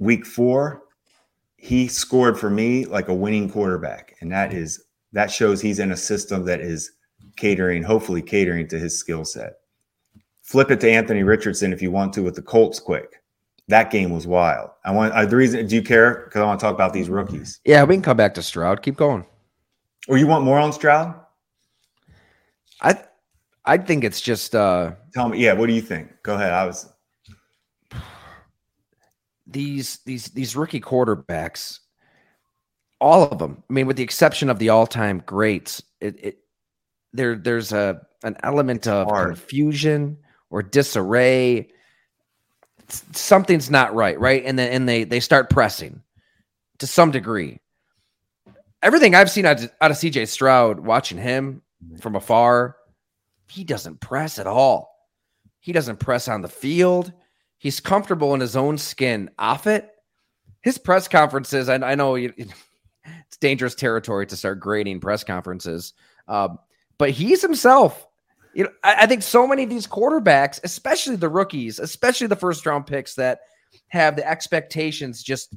[0.00, 0.82] Week four,
[1.56, 4.14] he scored for me like a winning quarterback.
[4.20, 6.92] And that is that shows he's in a system that is
[7.36, 9.54] catering, hopefully catering to his skill set.
[10.42, 13.22] Flip it to Anthony Richardson if you want to with the Colts quick
[13.68, 14.70] that game was wild.
[14.84, 15.66] I want uh, the reason.
[15.66, 16.24] Do you care?
[16.24, 17.60] Because I want to talk about these rookies.
[17.64, 18.82] Yeah, we can come back to Stroud.
[18.82, 19.26] Keep going.
[20.08, 21.14] Or you want more on Stroud?
[22.80, 23.02] I
[23.64, 24.54] I think it's just.
[24.54, 25.38] uh Tell me.
[25.38, 25.52] Yeah.
[25.52, 26.10] What do you think?
[26.22, 26.52] Go ahead.
[26.52, 26.90] I was.
[29.46, 31.78] These these these rookie quarterbacks,
[33.00, 33.62] all of them.
[33.68, 36.38] I mean, with the exception of the all-time greats, it, it
[37.12, 40.18] there there's a an element of confusion
[40.50, 41.68] or disarray
[42.88, 44.42] something's not right, right?
[44.44, 46.02] And then and they they start pressing
[46.78, 47.60] to some degree.
[48.82, 51.62] Everything I've seen out of, out of CJ Stroud, watching him
[52.00, 52.76] from afar,
[53.48, 54.94] he doesn't press at all.
[55.60, 57.12] He doesn't press on the field.
[57.58, 59.30] He's comfortable in his own skin.
[59.38, 59.90] off it.
[60.60, 65.92] his press conferences, I, I know it's dangerous territory to start grading press conferences,
[66.28, 66.48] uh,
[66.98, 68.06] but he's himself.
[68.54, 72.36] You know, I, I think so many of these quarterbacks, especially the rookies, especially the
[72.36, 73.40] first round picks that
[73.88, 75.54] have the expectations just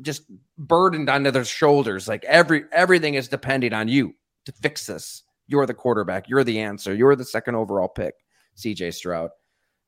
[0.00, 0.24] just
[0.58, 2.08] burdened onto their shoulders.
[2.08, 4.14] Like every everything is depending on you
[4.46, 5.22] to fix this.
[5.46, 6.28] You're the quarterback.
[6.28, 6.94] You're the answer.
[6.94, 8.14] You're the second overall pick,
[8.56, 9.30] CJ Stroud.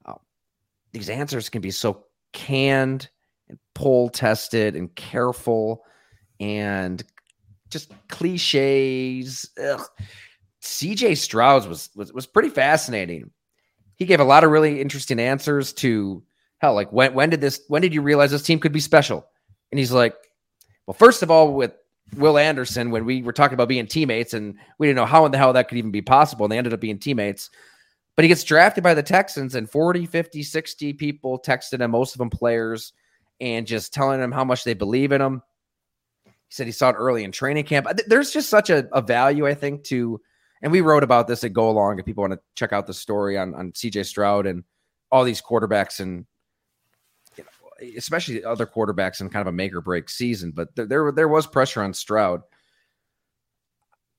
[0.05, 0.18] Um,
[0.92, 3.09] these answers can be so canned
[3.49, 5.83] and poll tested and careful
[6.40, 7.03] and
[7.70, 9.51] just cliches.
[9.62, 9.81] Ugh.
[10.66, 13.31] CJ Stroud was, was was pretty fascinating.
[13.96, 16.22] He gave a lot of really interesting answers to
[16.59, 19.26] hell, like when when did this when did you realize this team could be special?
[19.70, 20.14] And he's like,
[20.87, 21.72] well, first of all, with
[22.16, 25.33] Will Anderson, when we were talking about being teammates, and we didn't know how in
[25.33, 27.50] the hell that could even be possible, and they ended up being teammates.
[28.14, 32.14] But he gets drafted by the Texans, and 40, 50, 60 people texted him, most
[32.14, 32.92] of them players,
[33.40, 35.42] and just telling him how much they believe in him.
[36.24, 37.88] He said he saw it early in training camp.
[38.07, 40.20] There's just such a, a value, I think, to,
[40.62, 41.99] and we wrote about this at Go Long.
[41.99, 44.64] If people want to check out the story on, on CJ Stroud and
[45.11, 46.27] all these quarterbacks and
[47.97, 50.53] especially other quarterbacks in kind of a make or break season.
[50.53, 52.42] But there there, there was pressure on Stroud.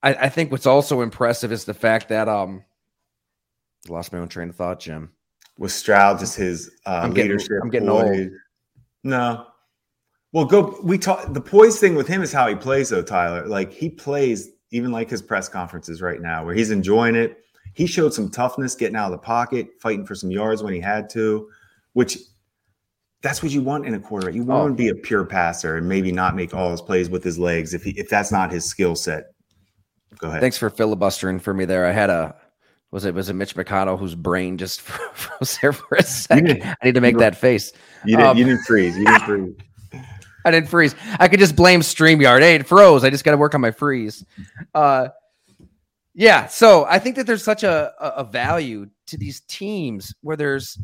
[0.03, 2.63] I, I, think what's also impressive is the fact that um,
[3.87, 5.11] I lost my own train of thought, Jim.
[5.57, 7.59] Was Stroud just his uh, I'm getting, leadership?
[7.63, 8.19] I'm getting poise?
[8.19, 8.31] old.
[9.03, 9.47] No.
[10.33, 10.79] Well, go.
[10.83, 11.33] We talk.
[11.33, 13.47] The poise thing with him is how he plays, though, Tyler.
[13.47, 17.43] Like he plays, even like his press conferences right now, where he's enjoying it.
[17.73, 20.79] He showed some toughness, getting out of the pocket, fighting for some yards when he
[20.79, 21.49] had to,
[21.93, 22.17] which
[23.21, 24.35] that's what you want in a quarterback.
[24.35, 24.67] You want oh.
[24.69, 27.73] to be a pure passer and maybe not make all his plays with his legs
[27.73, 29.25] if he, if that's not his skill set.
[30.17, 30.41] Go ahead.
[30.41, 31.85] Thanks for filibustering for me there.
[31.85, 32.35] I had a
[32.91, 34.81] was it was it Mitch McConnell whose brain just
[35.13, 36.63] froze there for a second.
[36.63, 37.73] I need to make that face.
[38.05, 38.97] You didn't, um, you didn't freeze.
[38.97, 39.55] You didn't freeze.
[40.47, 40.95] I didn't freeze.
[41.19, 42.39] I could just blame StreamYard.
[42.39, 43.03] Hey, it froze.
[43.03, 44.23] I just got to work on my freeze.
[44.73, 45.09] Uh,
[46.13, 46.47] yeah.
[46.47, 50.77] So I think that there's such a, a value to these teams where there's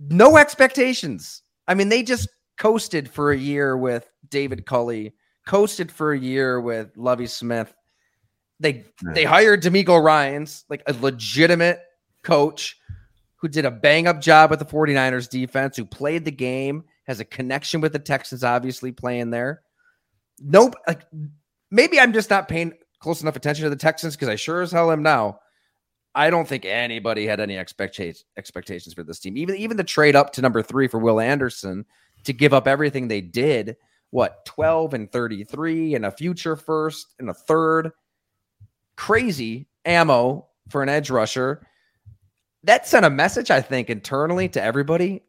[0.00, 1.42] no expectations.
[1.68, 5.14] I mean, they just coasted for a year with David Culley,
[5.46, 7.72] coasted for a year with Lovie Smith.
[8.58, 11.80] They they hired DeMeco Ryans, like a legitimate
[12.22, 12.78] coach
[13.36, 17.20] who did a bang up job with the 49ers defense, who played the game, has
[17.20, 19.62] a connection with the Texans, obviously playing there.
[20.40, 20.74] Nope.
[20.86, 21.02] Like
[21.70, 24.72] maybe I'm just not paying close enough attention to the Texans because I sure as
[24.72, 25.38] hell am now.
[26.14, 29.36] I don't think anybody had any expectations expectations for this team.
[29.36, 31.84] Even even the trade up to number three for Will Anderson
[32.24, 33.76] to give up everything they did.
[34.10, 37.92] What 12 and 33 and a future first and a third.
[38.96, 41.66] Crazy ammo for an edge rusher.
[42.64, 45.22] That sent a message, I think, internally to everybody.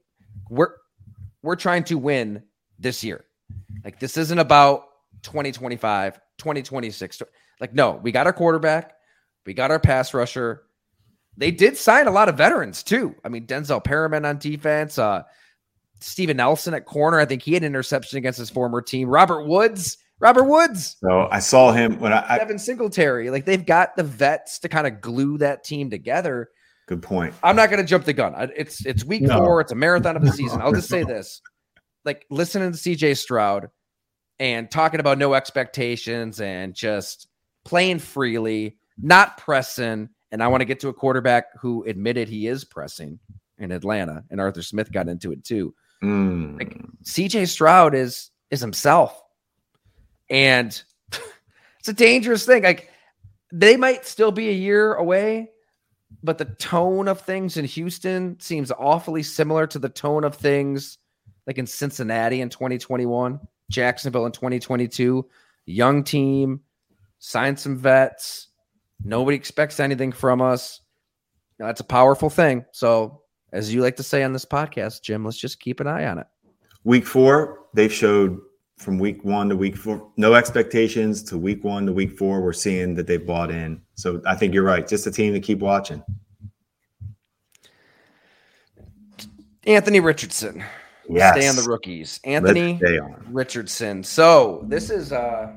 [0.49, 0.73] We're
[1.43, 2.41] we're trying to win
[2.79, 3.25] this year.
[3.83, 4.85] Like this isn't about
[5.21, 7.21] 2025, 2026.
[7.59, 8.93] Like, no, we got our quarterback,
[9.45, 10.63] we got our pass rusher,
[11.37, 13.15] they did sign a lot of veterans too.
[13.23, 15.23] I mean, Denzel Perryman on defense, uh,
[15.99, 17.19] Steven Nelson at corner.
[17.19, 19.09] I think he had an interception against his former team.
[19.09, 20.97] Robert Woods, Robert Woods.
[20.99, 23.29] So I saw him when I, Devin Singletary.
[23.29, 26.49] Like they've got the vets to kind of glue that team together.
[26.93, 27.33] Good point.
[27.43, 28.33] I'm not going to jump the gun.
[28.55, 29.39] It's it's week no.
[29.39, 29.61] four.
[29.61, 30.61] It's a marathon of the season.
[30.61, 31.41] I'll just say this:
[32.05, 33.69] like listening to CJ Stroud
[34.39, 37.27] and talking about no expectations and just
[37.63, 42.47] playing freely, not pressing and I want to get to a quarterback who admitted he
[42.47, 43.19] is pressing
[43.59, 45.75] in Atlanta, and Arthur Smith got into it too.
[46.03, 46.57] Mm.
[46.57, 49.21] Like CJ Stroud is is himself,
[50.31, 50.69] and
[51.79, 52.63] it's a dangerous thing.
[52.63, 52.89] Like
[53.51, 55.51] they might still be a year away,
[56.23, 60.97] but the tone of things in Houston seems awfully similar to the tone of things
[61.45, 63.39] like in Cincinnati in 2021,
[63.69, 65.27] Jacksonville in 2022.
[65.65, 66.61] Young team,
[67.19, 68.49] signed some vets
[69.03, 70.81] Nobody expects anything from us.
[71.59, 72.65] That's a powerful thing.
[72.71, 73.21] So,
[73.51, 76.19] as you like to say on this podcast, Jim, let's just keep an eye on
[76.19, 76.27] it.
[76.83, 78.39] Week four, they've showed
[78.83, 82.41] from week one to week four, no expectations to week one to week four.
[82.41, 83.81] We're seeing that they've bought in.
[83.95, 84.87] So I think you're right.
[84.87, 86.03] Just a team to keep watching.
[89.65, 90.63] Anthony Richardson.
[91.09, 91.35] Yes.
[91.37, 92.19] Stay on the rookies.
[92.25, 92.79] Anthony
[93.29, 94.03] Richardson.
[94.03, 95.53] So this is uh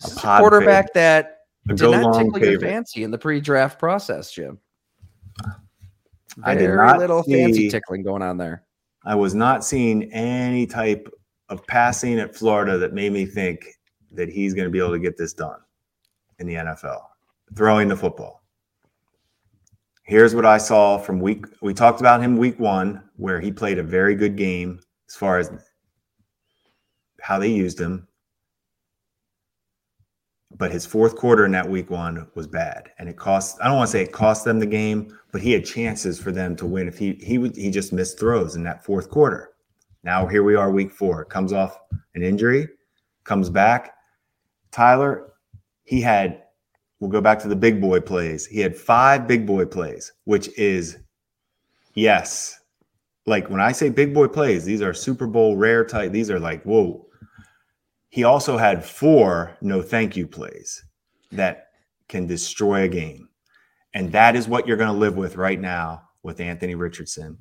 [0.00, 2.50] this a, is a quarterback that did not tickle favorite.
[2.50, 4.58] your fancy in the pre-draft process, Jim.
[6.44, 8.62] I did not little see, fancy tickling going on there.
[9.04, 11.12] I was not seeing any type
[11.48, 13.66] of passing at Florida that made me think
[14.12, 15.60] that he's going to be able to get this done
[16.38, 17.00] in the NFL,
[17.56, 18.42] throwing the football.
[20.04, 21.44] Here's what I saw from week.
[21.60, 25.38] We talked about him week one, where he played a very good game as far
[25.38, 25.50] as
[27.20, 28.06] how they used him.
[30.56, 33.58] But his fourth quarter in that week one was bad, and it cost.
[33.60, 36.32] I don't want to say it cost them the game, but he had chances for
[36.32, 39.50] them to win if he he would he just missed throws in that fourth quarter.
[40.08, 41.26] Now here we are, week four.
[41.26, 41.78] Comes off
[42.14, 42.66] an injury,
[43.24, 43.92] comes back.
[44.70, 45.34] Tyler,
[45.84, 46.44] he had.
[46.98, 48.46] We'll go back to the big boy plays.
[48.46, 50.96] He had five big boy plays, which is
[51.92, 52.58] yes,
[53.26, 56.10] like when I say big boy plays, these are Super Bowl rare type.
[56.10, 57.06] These are like whoa.
[58.08, 60.86] He also had four no thank you plays
[61.32, 61.66] that
[62.08, 63.28] can destroy a game.
[63.92, 67.36] And that is what you're going to live with right now with Anthony Richardson.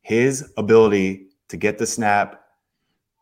[0.00, 2.44] His ability to get the snap,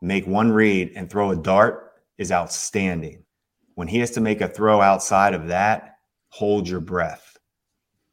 [0.00, 3.24] make one read, and throw a dart is outstanding.
[3.74, 5.98] When he has to make a throw outside of that,
[6.28, 7.36] hold your breath.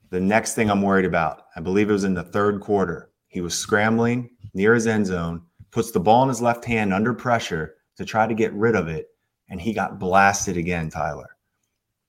[0.10, 3.12] The next thing I'm worried about, I believe it was in the third quarter.
[3.28, 5.42] He was scrambling near his end zone,
[5.72, 8.88] puts the ball in his left hand under pressure to try to get rid of
[8.88, 9.08] it,
[9.50, 11.36] and he got blasted again, Tyler.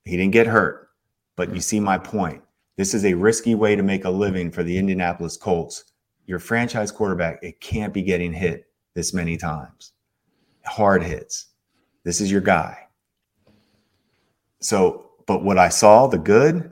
[0.05, 0.89] He didn't get hurt,
[1.37, 2.43] but you see my point.
[2.77, 5.85] This is a risky way to make a living for the Indianapolis Colts.
[6.27, 9.93] Your franchise quarterback, it can't be getting hit this many times.
[10.65, 11.47] Hard hits.
[12.05, 12.79] This is your guy.
[14.61, 16.71] So, but what I saw, the good,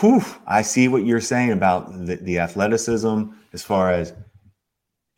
[0.00, 4.12] whew, I see what you're saying about the, the athleticism as far as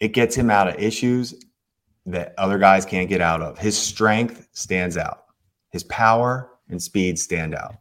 [0.01, 1.35] it gets him out of issues
[2.07, 3.59] that other guys can't get out of.
[3.59, 5.25] His strength stands out,
[5.71, 7.77] his power and speed stand out.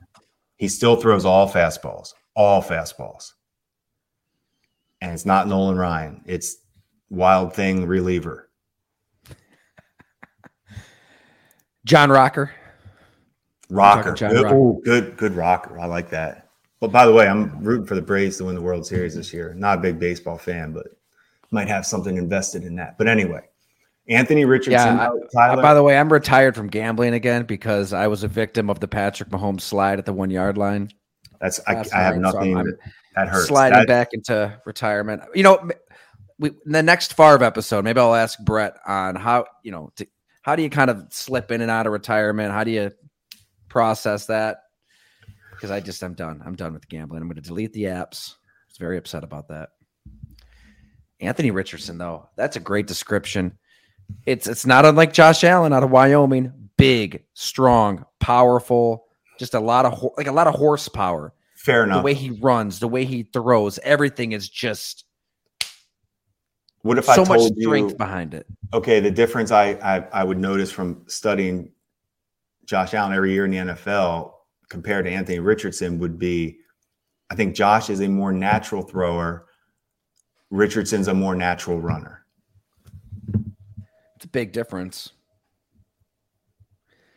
[0.58, 3.32] He still throws all fastballs, all fastballs.
[5.04, 6.56] And it's not Nolan Ryan, it's
[7.10, 8.50] Wild Thing reliever.
[11.84, 12.54] John Rocker.
[13.70, 14.14] Rocker.
[14.14, 14.56] John good, Rocker.
[14.56, 15.78] Ooh, good, good rocker.
[15.78, 16.48] I like that.
[16.80, 19.34] But by the way, I'm rooting for the Braves to win the World Series this
[19.34, 19.54] year.
[19.56, 20.88] Not a big baseball fan, but
[21.52, 22.98] might have something invested in that.
[22.98, 23.42] But anyway,
[24.08, 24.96] Anthony Richardson.
[24.96, 28.30] Yeah, I, uh, by the way, I'm retired from gambling again because I was a
[28.30, 30.92] victim of the Patrick Mahomes slide at the one yard line.
[31.44, 32.78] That's I, I have nothing so that,
[33.16, 33.48] that hurts.
[33.48, 35.22] Sliding that, back into retirement.
[35.36, 35.70] You know,
[36.40, 40.08] we the next Favre episode, maybe I'll ask Brett on how you know to,
[40.42, 42.52] how do you kind of slip in and out of retirement?
[42.52, 42.92] How do you
[43.70, 44.58] process that?
[45.52, 46.42] Because I just I'm done.
[46.46, 47.22] I'm done with gambling.
[47.22, 48.32] I'm going to delete the apps.
[48.34, 49.70] I was very upset about that.
[51.20, 53.58] Anthony Richardson, though, that's a great description
[54.26, 56.54] it's it's not unlike Josh Allen out of Wyoming.
[56.78, 59.03] Big, strong, powerful,
[59.40, 61.34] just a lot of like a lot of horsepower.
[61.56, 62.00] Fair enough.
[62.00, 65.06] The way he runs, the way he throws, everything is just.
[66.82, 68.46] What if so I told much strength you, behind it?
[68.74, 71.72] Okay, the difference I, I I would notice from studying
[72.66, 74.34] Josh Allen every year in the NFL
[74.70, 76.60] compared to Anthony Richardson would be,
[77.30, 79.46] I think Josh is a more natural thrower.
[80.50, 82.26] Richardson's a more natural runner
[84.16, 85.12] It's a big difference.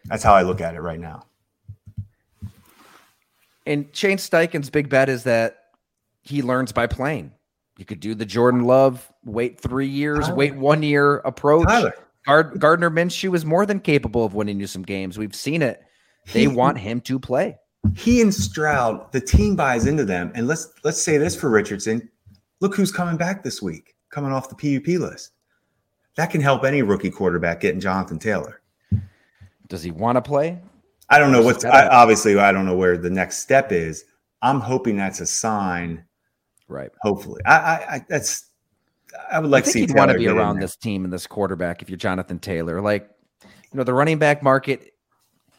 [0.06, 1.26] That's how I look at it right now.
[3.66, 5.64] And Shane Steichen's big bet is that
[6.22, 7.32] he learns by playing.
[7.78, 10.34] You could do the Jordan Love, wait three years, Tyler.
[10.34, 11.68] wait one year approach.
[12.24, 15.18] Gard- Gardner Minshew is more than capable of winning you some games.
[15.18, 15.82] We've seen it.
[16.32, 17.58] They he, want him to play.
[17.94, 20.32] He and Stroud, the team buys into them.
[20.34, 22.08] And let's let's say this for Richardson.
[22.60, 25.32] Look who's coming back this week, coming off the PUP list
[26.16, 28.60] that can help any rookie quarterback getting Jonathan Taylor.
[29.68, 30.58] Does he want to play?
[31.08, 34.04] I don't know what's I, obviously I don't know where the next step is.
[34.42, 36.04] I'm hoping that's a sign.
[36.68, 36.90] Right.
[37.02, 38.46] Hopefully, I, I, I that's
[39.30, 39.80] I would like I to see.
[39.80, 42.80] You'd want to be around this team and this quarterback if you're Jonathan Taylor.
[42.80, 43.08] Like,
[43.42, 44.92] you know, the running back market.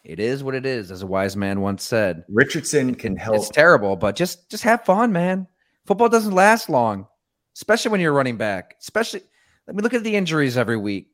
[0.04, 2.24] It is what it is, as a wise man once said.
[2.30, 3.36] Richardson can help.
[3.36, 5.48] It's terrible, but just just have fun, man.
[5.86, 7.08] Football doesn't last long,
[7.56, 8.76] especially when you're running back.
[8.80, 9.22] Especially
[9.68, 11.08] I mean, look at the injuries every week.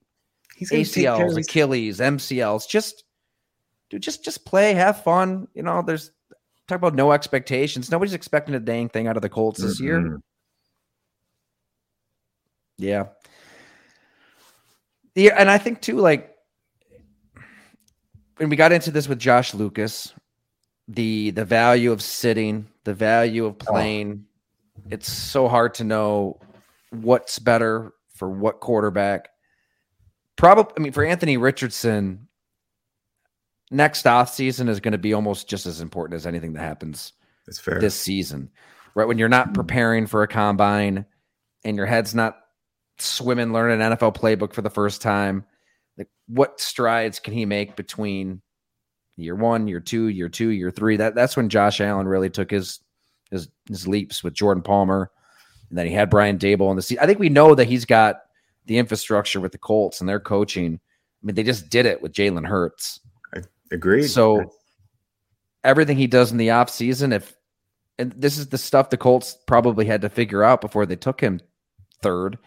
[0.55, 2.67] He's ACLs, Achilles, MCLs.
[2.67, 3.03] Just,
[3.89, 5.47] dude, just just play, have fun.
[5.53, 6.11] You know, there's
[6.67, 7.91] talk about no expectations.
[7.91, 9.86] Nobody's expecting a dang thing out of the Colts this mm-hmm.
[9.86, 10.21] year.
[12.77, 13.05] Yeah.
[15.15, 16.36] Yeah, and I think too, like
[18.38, 20.11] when we got into this with Josh Lucas,
[20.88, 23.71] the the value of sitting, the value of oh.
[23.71, 24.25] playing,
[24.77, 24.81] oh.
[24.89, 26.39] it's so hard to know
[26.89, 29.29] what's better for what quarterback.
[30.36, 32.27] Probably, I mean, for Anthony Richardson,
[33.74, 37.13] next off season is going to be almost just as important as anything that happens
[37.45, 37.80] That's fair.
[37.80, 38.49] this season,
[38.95, 39.07] right?
[39.07, 39.53] When you're not hmm.
[39.53, 41.05] preparing for a combine
[41.65, 42.38] and your head's not
[42.99, 45.45] swimming, learning an NFL playbook for the first time,
[45.97, 48.41] like what strides can he make between
[49.15, 50.97] year one, year two, year two, year three?
[50.97, 52.80] That that's when Josh Allen really took his
[53.32, 55.11] his his leaps with Jordan Palmer,
[55.69, 56.99] and then he had Brian Daboll on the seat.
[57.01, 58.21] I think we know that he's got
[58.65, 60.76] the infrastructure with the Colts and their coaching.
[60.76, 62.99] I mean, they just did it with Jalen Hurts.
[63.74, 64.07] Agreed.
[64.07, 64.53] So
[65.63, 67.36] everything he does in the off season, if
[67.99, 71.19] and this is the stuff the Colts probably had to figure out before they took
[71.19, 71.39] him
[72.01, 72.38] third.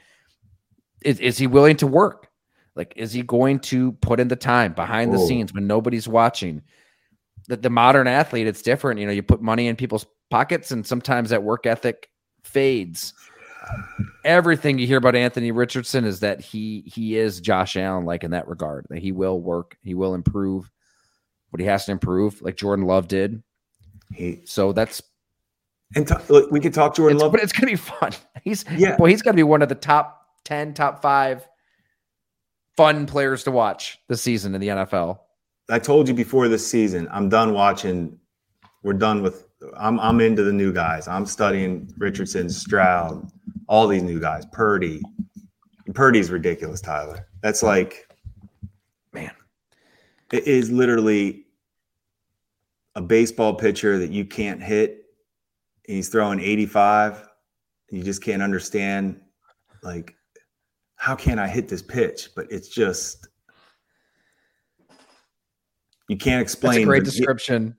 [1.03, 2.29] Is, is he willing to work?
[2.75, 5.27] Like, is he going to put in the time behind the Whoa.
[5.27, 6.63] scenes when nobody's watching?
[7.49, 9.01] The, the modern athlete, it's different.
[9.01, 12.09] You know, you put money in people's pockets, and sometimes that work ethic
[12.43, 13.15] fades.
[14.25, 18.33] Everything you hear about Anthony Richardson is that he he is Josh Allen, like in
[18.33, 20.71] that regard, that he will work, he will improve
[21.57, 23.43] what he has to improve, like Jordan Love did.
[24.13, 25.03] he So that's
[25.95, 27.33] and t- look, we could talk Jordan it's, Love.
[27.33, 28.13] but it's gonna be fun.
[28.43, 28.97] He's Yeah.
[28.97, 31.49] boy, he's gonna be one of the top ten, top five
[32.77, 35.19] fun players to watch this season in the NFL.
[35.71, 38.19] I told you before this season, I'm done watching.
[38.83, 39.47] We're done with.
[39.79, 41.09] I'm I'm into the new guys.
[41.09, 43.27] I'm studying Richardson, Stroud,
[43.67, 44.45] all these new guys.
[44.53, 45.01] Purdy,
[45.95, 47.27] Purdy's ridiculous, Tyler.
[47.41, 48.07] That's like,
[49.15, 49.33] Man.
[50.31, 51.46] it is literally
[52.97, 55.05] a baseball pitcher that you can't hit.
[55.87, 57.29] He's throwing 85.
[57.91, 59.21] You just can't understand,
[59.83, 60.17] like,
[60.97, 62.31] how can I hit this pitch?
[62.35, 63.29] But it's just
[66.09, 66.73] you can't explain.
[66.73, 67.77] That's a great description.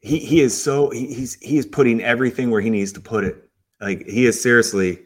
[0.00, 3.24] he he is so he, he's he is putting everything where he needs to put
[3.24, 3.50] it.
[3.80, 5.02] Like he is seriously,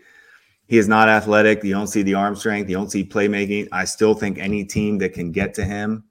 [0.66, 1.64] he is not athletic.
[1.64, 2.68] You don't see the arm strength.
[2.68, 3.68] You don't see playmaking.
[3.72, 6.04] I still think any team that can get to him,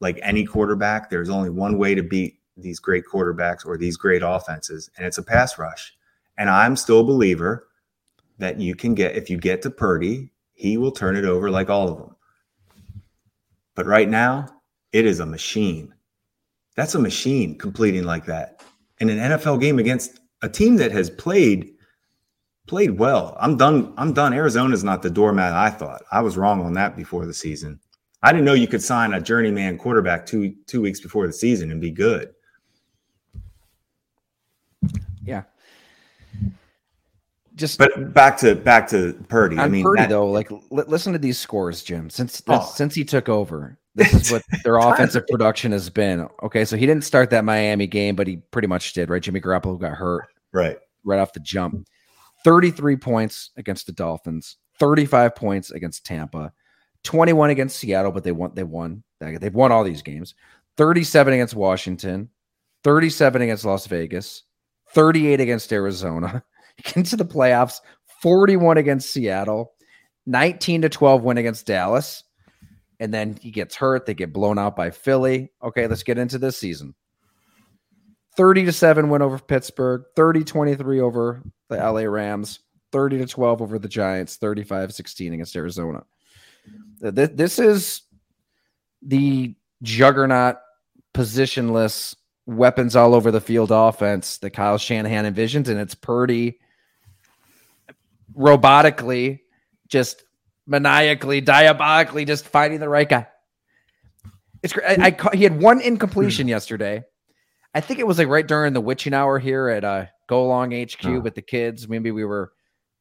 [0.00, 4.22] like any quarterback, there's only one way to beat these great quarterbacks or these great
[4.24, 5.94] offenses, and it's a pass rush.
[6.38, 7.68] And I'm still a believer
[8.38, 11.70] that you can get if you get to Purdy, he will turn it over like
[11.70, 12.16] all of them.
[13.74, 14.48] But right now,
[14.92, 15.94] it is a machine.
[16.76, 18.62] That's a machine completing like that
[18.98, 21.72] in an NFL game against a team that has played
[22.66, 23.36] played well.
[23.40, 23.92] I'm done.
[23.96, 24.32] I'm done.
[24.32, 26.02] Arizona's not the doormat I thought.
[26.12, 27.80] I was wrong on that before the season.
[28.22, 31.70] I didn't know you could sign a journeyman quarterback two two weeks before the season
[31.70, 32.32] and be good.
[35.24, 35.42] Yeah.
[37.56, 39.58] Just But back to back to Purdy.
[39.58, 42.08] I mean, Purdy that- though, like li- listen to these scores, Jim.
[42.08, 42.70] Since Oh.
[42.74, 46.28] since he took over, this is what their offensive production has been.
[46.42, 49.10] Okay, so he didn't start that Miami game, but he pretty much did.
[49.10, 50.78] Right, Jimmy Garoppolo got hurt right.
[51.04, 51.86] right off the jump.
[52.44, 56.52] Thirty-three points against the Dolphins, thirty-five points against Tampa,
[57.02, 58.52] twenty-one against Seattle, but they won.
[58.54, 59.02] They won.
[59.20, 60.34] They've won all these games.
[60.78, 62.30] Thirty-seven against Washington,
[62.84, 64.44] thirty-seven against Las Vegas,
[64.94, 66.42] thirty-eight against Arizona.
[66.96, 67.80] Into the playoffs.
[68.22, 69.72] Forty-one against Seattle,
[70.26, 72.22] nineteen to twelve win against Dallas,
[72.98, 74.06] and then he gets hurt.
[74.06, 75.50] They get blown out by Philly.
[75.62, 76.94] Okay, let's get into this season.
[78.36, 82.60] 30 to 7 win over Pittsburgh, 30 23 over the LA Rams,
[82.92, 86.04] 30 to 12 over the Giants, 35 16 against Arizona.
[87.00, 88.02] This is
[89.02, 90.56] the juggernaut,
[91.14, 92.14] positionless,
[92.50, 96.58] weapons all over the field offense that Kyle Shanahan envisions, and it's Purdy
[98.36, 99.40] robotically,
[99.88, 100.24] just
[100.66, 103.26] maniacally, diabolically, just finding the right guy.
[104.62, 104.98] It's great.
[105.00, 107.02] I, I he had one incompletion yesterday.
[107.74, 110.72] I think it was like right during the witching hour here at uh, Go Long
[110.72, 111.20] HQ Oh.
[111.20, 111.88] with the kids.
[111.88, 112.52] Maybe we were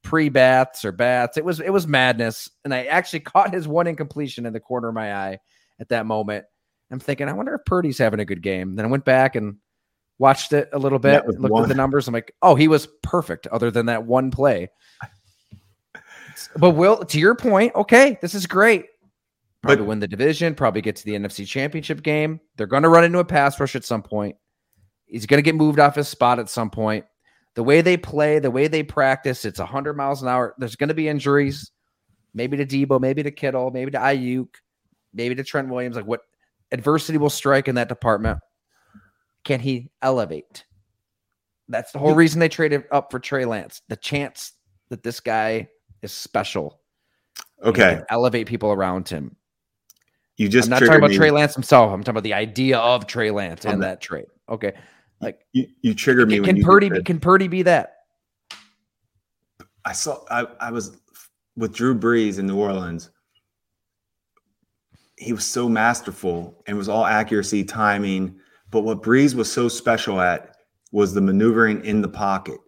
[0.04, 1.38] pre baths or bats.
[1.38, 4.88] It was it was madness, and I actually caught his one incompletion in the corner
[4.90, 5.40] of my eye
[5.80, 6.46] at that moment.
[6.92, 8.76] I'm thinking, I wonder if Purdy's having a good game.
[8.76, 9.58] Then I went back and
[10.18, 12.08] watched it a little bit, looked one- at the numbers.
[12.08, 14.70] I'm like, oh, he was perfect, other than that one play.
[16.58, 18.86] But Will, to your point, okay, this is great.
[19.62, 22.40] Probably But- win the division, probably get to the NFC championship game.
[22.56, 24.38] They're going to run into a pass rush at some point.
[25.06, 27.06] He's going to get moved off his spot at some point.
[27.56, 30.56] The way they play, the way they practice, it's 100 miles an hour.
[30.60, 31.72] There's going to be injuries,
[32.34, 34.48] maybe to Debo, maybe to Kittle, maybe to Aiyuk,
[35.14, 35.96] maybe to Trent Williams.
[35.98, 36.22] Like what
[36.72, 38.40] adversity will strike in that department?
[39.44, 40.66] Can he elevate?
[41.68, 43.82] That's the whole reason they traded up for Trey Lance.
[43.90, 44.54] The chance
[44.90, 45.70] that this guy
[46.02, 46.80] is special.
[47.64, 48.02] Okay.
[48.10, 49.36] elevate people around him.
[50.38, 51.18] You just I'm not talking about me.
[51.18, 51.92] Trey Lance himself.
[51.92, 54.26] I'm talking about the idea of Trey Lance and that- that trade.
[54.48, 54.74] Okay.
[55.22, 56.38] Like You, you triggered me.
[56.38, 57.98] can, can you Purdy be, can Purdy be that?
[59.86, 60.98] I saw I, I was
[61.58, 63.10] with Drew Brees in New Orleans.
[65.20, 68.40] He was so masterful and was all accuracy, timing.
[68.72, 70.56] But what Brees was so special at
[70.92, 72.60] was the maneuvering in the pocket.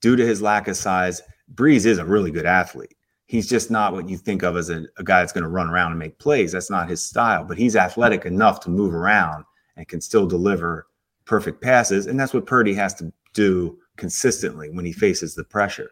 [0.00, 1.22] Due to his lack of size,
[1.54, 2.94] Brees is a really good athlete.
[3.26, 5.68] He's just not what you think of as a, a guy that's going to run
[5.68, 6.52] around and make plays.
[6.52, 9.44] That's not his style, but he's athletic enough to move around
[9.76, 10.86] and can still deliver
[11.26, 12.06] perfect passes.
[12.06, 15.90] And that's what Purdy has to, do consistently when he faces the pressure.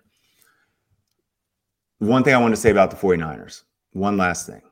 [1.99, 3.62] One thing I want to say about the 49ers,
[3.93, 4.62] one last thing.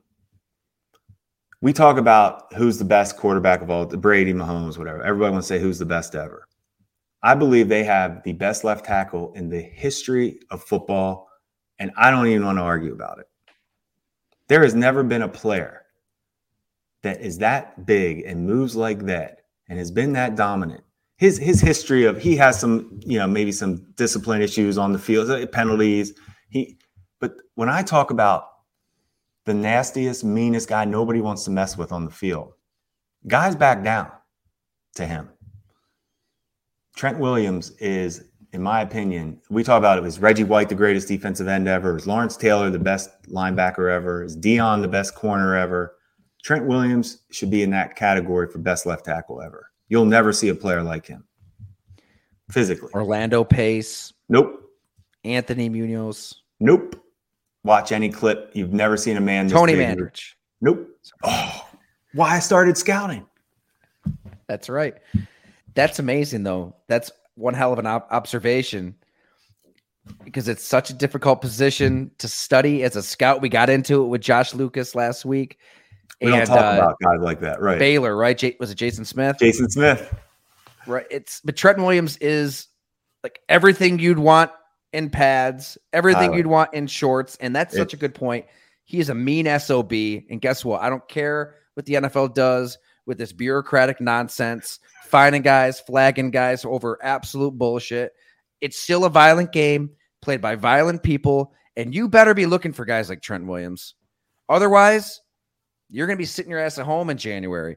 [1.65, 5.03] We talk about who's the best quarterback of all, the Brady, Mahomes, whatever.
[5.03, 6.47] Everybody wants to say who's the best ever.
[7.23, 11.27] I believe they have the best left tackle in the history of football,
[11.79, 13.29] and I don't even want to argue about it.
[14.49, 15.87] There has never been a player
[17.03, 20.85] that is that big and moves like that and has been that dominant.
[21.17, 24.99] His his history of he has some, you know, maybe some discipline issues on the
[24.99, 26.13] field, penalties.
[26.51, 26.77] He
[27.21, 28.49] but when I talk about
[29.45, 32.53] the nastiest, meanest guy nobody wants to mess with on the field,
[33.27, 34.11] guys back down
[34.95, 35.29] to him.
[36.97, 40.03] Trent Williams is, in my opinion, we talk about it.
[40.03, 41.95] Was Reggie White the greatest defensive end ever?
[41.95, 44.23] Was Lawrence Taylor the best linebacker ever?
[44.23, 45.97] Is Deion the best corner ever?
[46.43, 49.71] Trent Williams should be in that category for best left tackle ever.
[49.89, 51.25] You'll never see a player like him
[52.51, 52.91] physically.
[52.95, 54.13] Orlando Pace.
[54.29, 54.61] Nope.
[55.25, 56.43] Anthony Munoz.
[56.61, 57.04] Nope.
[57.65, 58.51] Watch any clip.
[58.55, 59.49] You've never seen a man.
[59.49, 60.35] Tony Mandarich.
[60.61, 60.89] Nope.
[61.23, 61.67] Oh,
[62.13, 63.27] why I started scouting.
[64.47, 64.95] That's right.
[65.75, 66.77] That's amazing, though.
[66.89, 68.95] That's one hell of an op- observation
[70.23, 73.41] because it's such a difficult position to study as a scout.
[73.41, 75.59] We got into it with Josh Lucas last week.
[76.21, 77.79] We and, don't talk uh, about guys like that, right?
[77.79, 78.37] Baylor, right?
[78.37, 79.37] J- was it Jason Smith?
[79.39, 80.15] Jason Smith,
[80.87, 81.07] right?
[81.11, 82.69] It's but Trenton Williams is
[83.23, 84.51] like everything you'd want
[84.95, 86.37] in pads, everything Tyler.
[86.37, 88.47] you'd want in shorts, and that's such a good point.
[88.85, 90.81] He is a mean sob, and guess what?
[90.81, 96.65] I don't care what the NFL does with this bureaucratic nonsense finding guys, flagging guys
[96.65, 98.13] over absolute bullshit.
[98.61, 99.91] It's still a violent game
[100.23, 103.95] played by violent people, and you better be looking for guys like Trent Williams.
[104.49, 105.21] Otherwise,
[105.91, 107.77] you're going to be sitting your ass at home in January.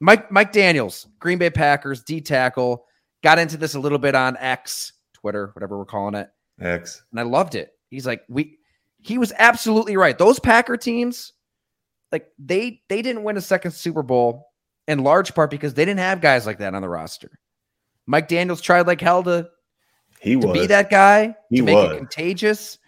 [0.00, 2.86] Mike Mike Daniels, Green Bay Packers, D tackle,
[3.22, 6.28] got into this a little bit on X, Twitter, whatever we're calling it.
[6.64, 7.02] X.
[7.10, 7.72] And I loved it.
[7.90, 8.58] He's like, we
[9.00, 10.16] he was absolutely right.
[10.16, 11.32] Those Packer teams,
[12.10, 14.46] like they they didn't win a second Super Bowl
[14.88, 17.38] in large part because they didn't have guys like that on the roster.
[18.06, 19.48] Mike Daniels tried like hell to,
[20.20, 20.58] he to was.
[20.58, 21.92] be that guy, he to make was.
[21.92, 22.78] it contagious.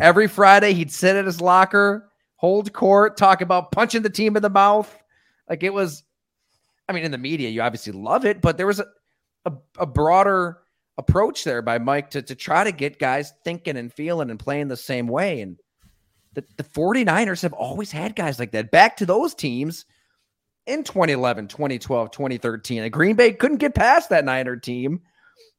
[0.00, 4.42] Every Friday, he'd sit at his locker, hold court, talk about punching the team in
[4.42, 4.92] the mouth.
[5.48, 6.02] Like it was,
[6.88, 8.86] I mean, in the media, you obviously love it, but there was a,
[9.44, 10.58] a, a broader
[10.96, 14.68] approach there by Mike to, to try to get guys thinking and feeling and playing
[14.68, 15.40] the same way.
[15.40, 15.58] And
[16.34, 18.70] the, the 49ers have always had guys like that.
[18.70, 19.84] Back to those teams
[20.66, 22.82] in 2011, 2012, 2013.
[22.82, 25.00] And Green Bay couldn't get past that Niner team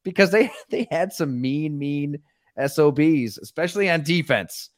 [0.03, 2.19] because they they had some mean, mean
[2.57, 4.69] SOBs, especially on defense.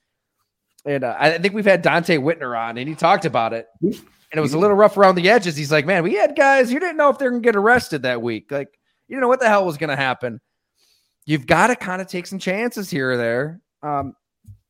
[0.85, 3.67] And uh, I think we've had Donte Whitner on, and he talked about it.
[3.81, 5.57] And it was a little rough around the edges.
[5.57, 8.21] He's like, "Man, we had guys you didn't know if they're gonna get arrested that
[8.21, 8.51] week.
[8.51, 10.39] Like, you know what the hell was gonna happen.
[11.27, 13.61] You've got to kind of take some chances here or there.
[13.83, 14.15] Um,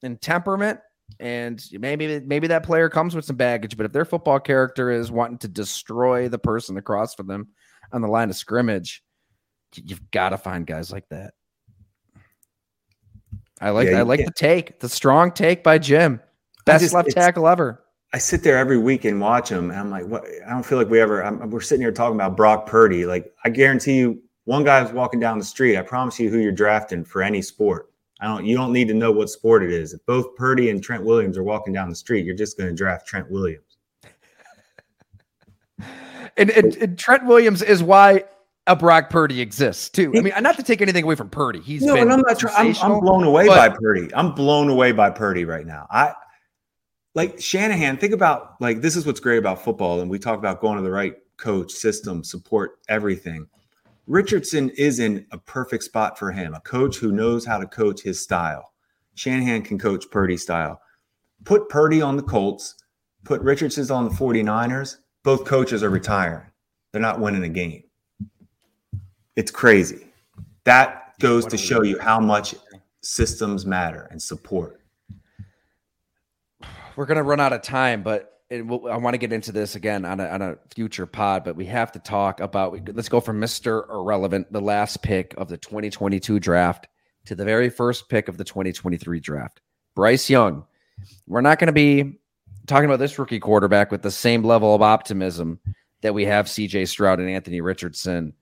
[0.04, 0.80] and temperament
[1.20, 5.12] and maybe maybe that player comes with some baggage, but if their football character is
[5.12, 7.48] wanting to destroy the person across from them
[7.92, 9.04] on the line of scrimmage,
[9.76, 11.34] you've got to find guys like that.
[13.60, 16.22] I like yeah, I like the take, the strong take by Jim,
[16.66, 17.84] best just, left tackle ever.
[18.14, 20.24] I sit there every week and watch him, and I'm like, what?
[20.46, 21.24] I don't feel like we ever.
[21.24, 23.06] I'm, we're sitting here talking about Brock Purdy.
[23.06, 25.78] Like, I guarantee you, one guy is walking down the street.
[25.78, 28.46] I promise you, who you're drafting for any sport I don't.
[28.46, 29.94] You don't need to know what sport it is.
[29.94, 32.76] If both Purdy and Trent Williams are walking down the street, you're just going to
[32.76, 33.78] draft Trent Williams.
[36.38, 38.24] and, and, and, Trent Williams is why
[38.66, 40.12] a Brock Purdy exists too.
[40.18, 41.62] I mean, not to take anything away from Purdy.
[41.62, 42.44] He's no, been I'm not.
[42.58, 44.14] I'm, I'm, blown away but, by Purdy.
[44.16, 45.86] I'm blown away by Purdy right now.
[45.92, 46.14] I
[47.14, 47.98] like Shanahan.
[47.98, 50.84] Think about like this is what's great about football, and we talk about going to
[50.84, 53.46] the right coach, system, support, everything.
[54.08, 58.02] Richardson is in a perfect spot for him, a coach who knows how to coach
[58.02, 58.72] his style.
[59.16, 60.80] Shanahan can coach Purdy style.
[61.44, 62.76] Put Purdy on the Colts,
[63.26, 64.98] put Richardson on the 49ers.
[65.24, 66.46] Both coaches are retiring.
[66.92, 67.84] They're not winning a game.
[69.36, 70.08] It's crazy.
[70.64, 72.56] That goes to show you how much
[73.02, 74.80] systems matter and support.
[76.96, 79.76] We're going to run out of time, but we'll, I want to get into this
[79.76, 82.78] again on a, on a future pod, but we have to talk about.
[82.96, 86.88] Let's go from Mister Irrelevant, the last pick of the 2022 draft,
[87.26, 89.62] to the very first pick of the 2023 draft,
[89.96, 90.66] Bryce Young.
[91.28, 92.20] We're not going to be
[92.66, 95.60] talking about this rookie quarterback with the same level of optimism
[96.02, 96.86] that we have C.J.
[96.86, 98.34] Stroud and Anthony Richardson.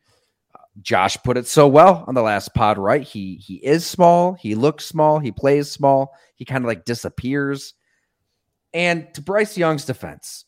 [0.82, 3.02] Josh put it so well on the last pod, right?
[3.02, 7.74] He he is small, he looks small, he plays small, he kind of like disappears
[8.76, 10.44] and to Bryce Young's defense,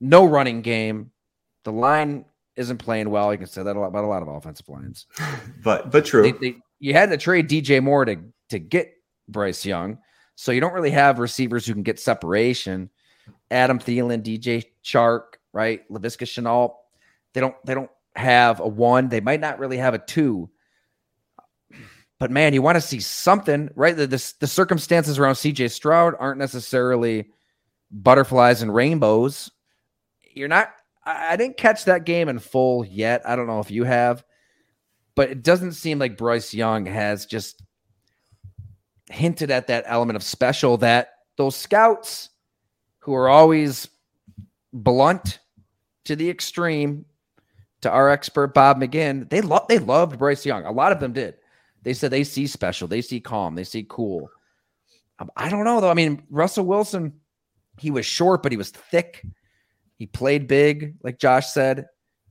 [0.00, 1.10] no running game.
[1.64, 3.32] The line isn't playing well.
[3.32, 5.06] You can say that about a lot of offensive lines.
[5.64, 6.22] but but true.
[6.22, 8.16] They, they, you had to trade DJ Moore to
[8.50, 8.94] to get
[9.26, 9.98] Bryce Young,
[10.36, 12.88] so you don't really have receivers who can get separation.
[13.50, 15.86] Adam Thielen, DJ Chark, right?
[15.90, 16.74] Laviska Shenault.
[17.34, 19.08] They don't they don't have a one.
[19.08, 20.48] They might not really have a two.
[22.20, 23.96] But man, you want to see something, right?
[23.96, 27.30] The, the, the circumstances around CJ Stroud aren't necessarily
[27.90, 29.50] butterflies and rainbows.
[30.34, 30.72] You're not
[31.08, 33.22] I, didn't catch that game in full yet.
[33.24, 34.24] I don't know if you have,
[35.14, 37.62] but it doesn't seem like Bryce Young has just
[39.10, 42.30] hinted at that element of special that those scouts
[42.98, 43.88] who are always
[44.72, 45.38] blunt
[46.04, 47.06] to the extreme
[47.80, 50.64] to our expert Bob McGinn, they love they loved Bryce Young.
[50.66, 51.36] A lot of them did.
[51.82, 54.30] They said they see special, they see calm, they see cool.
[55.20, 55.90] Um, I don't know though.
[55.90, 57.14] I mean, Russell Wilson,
[57.80, 59.24] he was short, but he was thick.
[59.96, 61.86] He played big, like Josh said.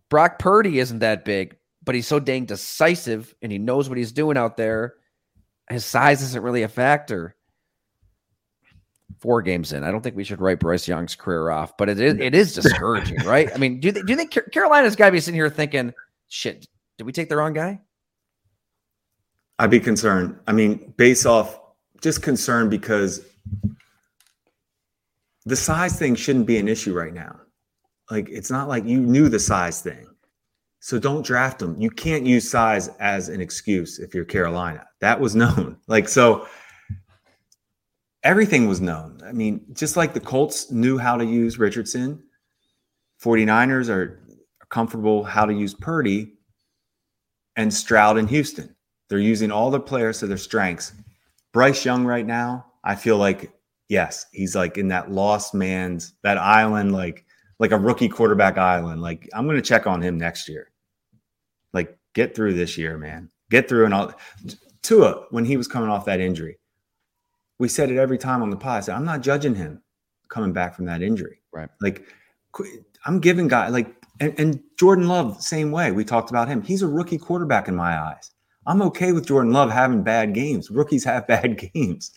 [0.09, 4.11] Brock Purdy isn't that big, but he's so dang decisive and he knows what he's
[4.11, 4.95] doing out there.
[5.69, 7.35] His size isn't really a factor.
[9.19, 11.99] Four games in, I don't think we should write Bryce Young's career off, but it
[11.99, 13.49] is it is discouraging, right?
[13.53, 15.91] I mean, do they, do you think Carolina's got to be sitting here thinking,
[16.27, 16.67] "Shit,
[16.97, 17.79] did we take the wrong guy?"
[19.57, 20.37] I'd be concerned.
[20.45, 21.59] I mean, based off
[22.01, 23.25] just concerned because
[25.47, 27.39] the size thing shouldn't be an issue right now.
[28.11, 30.05] Like it's not like you knew the size thing.
[30.79, 31.79] So don't draft them.
[31.79, 34.85] You can't use size as an excuse if you're Carolina.
[34.99, 35.77] That was known.
[35.87, 36.47] Like so
[38.23, 39.21] everything was known.
[39.25, 42.21] I mean, just like the Colts knew how to use Richardson,
[43.23, 44.21] 49ers are
[44.69, 46.33] comfortable how to use Purdy
[47.55, 48.75] and Stroud in Houston.
[49.07, 50.91] They're using all the players to their strengths.
[51.53, 53.56] Bryce Young right now, I feel like
[53.89, 57.25] yes, he's like in that lost man's that island like
[57.59, 59.01] like a rookie quarterback island.
[59.01, 60.71] Like I'm going to check on him next year.
[61.73, 63.29] Like get through this year, man.
[63.49, 64.13] Get through and all.
[64.83, 66.59] Tua when he was coming off that injury,
[67.59, 68.77] we said it every time on the pod.
[68.77, 69.81] I said I'm not judging him
[70.29, 71.41] coming back from that injury.
[71.51, 71.69] Right.
[71.81, 72.05] Like
[73.05, 75.91] I'm giving guy like and, and Jordan Love same way.
[75.91, 76.61] We talked about him.
[76.61, 78.31] He's a rookie quarterback in my eyes.
[78.65, 80.69] I'm okay with Jordan Love having bad games.
[80.69, 82.11] Rookies have bad games.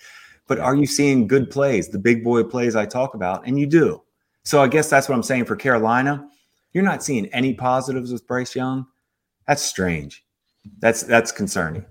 [0.51, 3.47] But are you seeing good plays, the big boy plays I talk about?
[3.47, 4.03] And you do.
[4.43, 6.29] So I guess that's what I'm saying for Carolina.
[6.73, 8.85] You're not seeing any positives with Bryce Young.
[9.47, 10.25] That's strange.
[10.81, 11.85] That's that's concerning.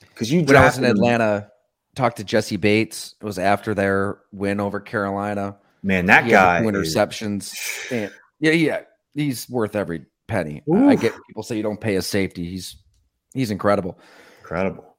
[0.00, 1.50] Because you when I was in Atlanta,
[1.96, 3.14] talked to Jessie Bates.
[3.18, 5.56] It was after their win over Carolina.
[5.82, 7.54] Man, that he guy two interceptions.
[7.90, 8.10] Is...
[8.40, 8.80] yeah, yeah,
[9.14, 10.62] he's worth every penny.
[10.68, 10.86] Oof.
[10.86, 12.44] I get people say you don't pay a safety.
[12.44, 12.76] He's
[13.32, 13.98] he's incredible.
[14.42, 14.91] Incredible.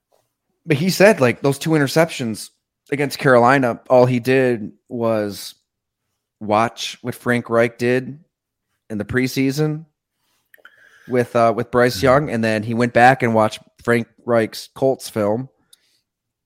[0.66, 2.50] But he said like those two interceptions
[2.92, 5.56] against Carolina, all he did was
[6.40, 8.20] watch what Frank Reich did
[8.90, 9.86] in the preseason
[11.08, 12.06] with uh, with Bryce mm-hmm.
[12.06, 15.50] Young, and then he went back and watched Frank Reich's Colts film,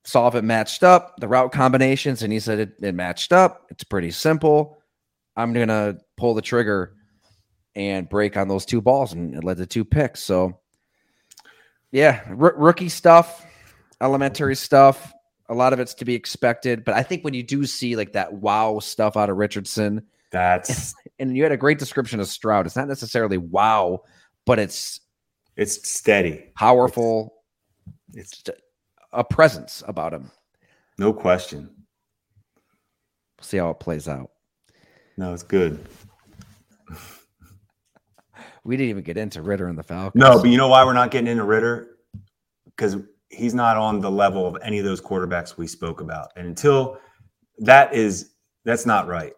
[0.04, 3.68] saw if it matched up the route combinations, and he said it, it matched up.
[3.70, 4.78] It's pretty simple.
[5.36, 6.94] I'm gonna pull the trigger
[7.76, 10.22] and break on those two balls, and it led to two picks.
[10.22, 10.60] So,
[11.92, 13.46] yeah, r- rookie stuff,
[14.02, 15.14] elementary stuff
[15.50, 18.14] a lot of it's to be expected, but I think when you do see like
[18.14, 22.66] that wow stuff out of Richardson, that's and you had a great description of Stroud.
[22.66, 24.02] It's not necessarily wow,
[24.46, 25.00] but it's
[25.56, 27.34] it's steady, powerful.
[28.14, 28.60] It's, it's
[29.14, 30.32] a presence about him.
[30.98, 31.70] No question.
[33.38, 34.32] We'll see how it plays out.
[35.16, 35.88] No, it's good.
[38.64, 40.20] we didn't even get into Ridder and the Falcons.
[40.20, 41.98] No, but you know why we're not getting into Ridder?
[42.66, 42.98] Because
[43.30, 46.32] he's not on the level of any of those quarterbacks we spoke about.
[46.36, 47.00] And until
[47.60, 48.32] that is,
[48.64, 49.34] that's not right.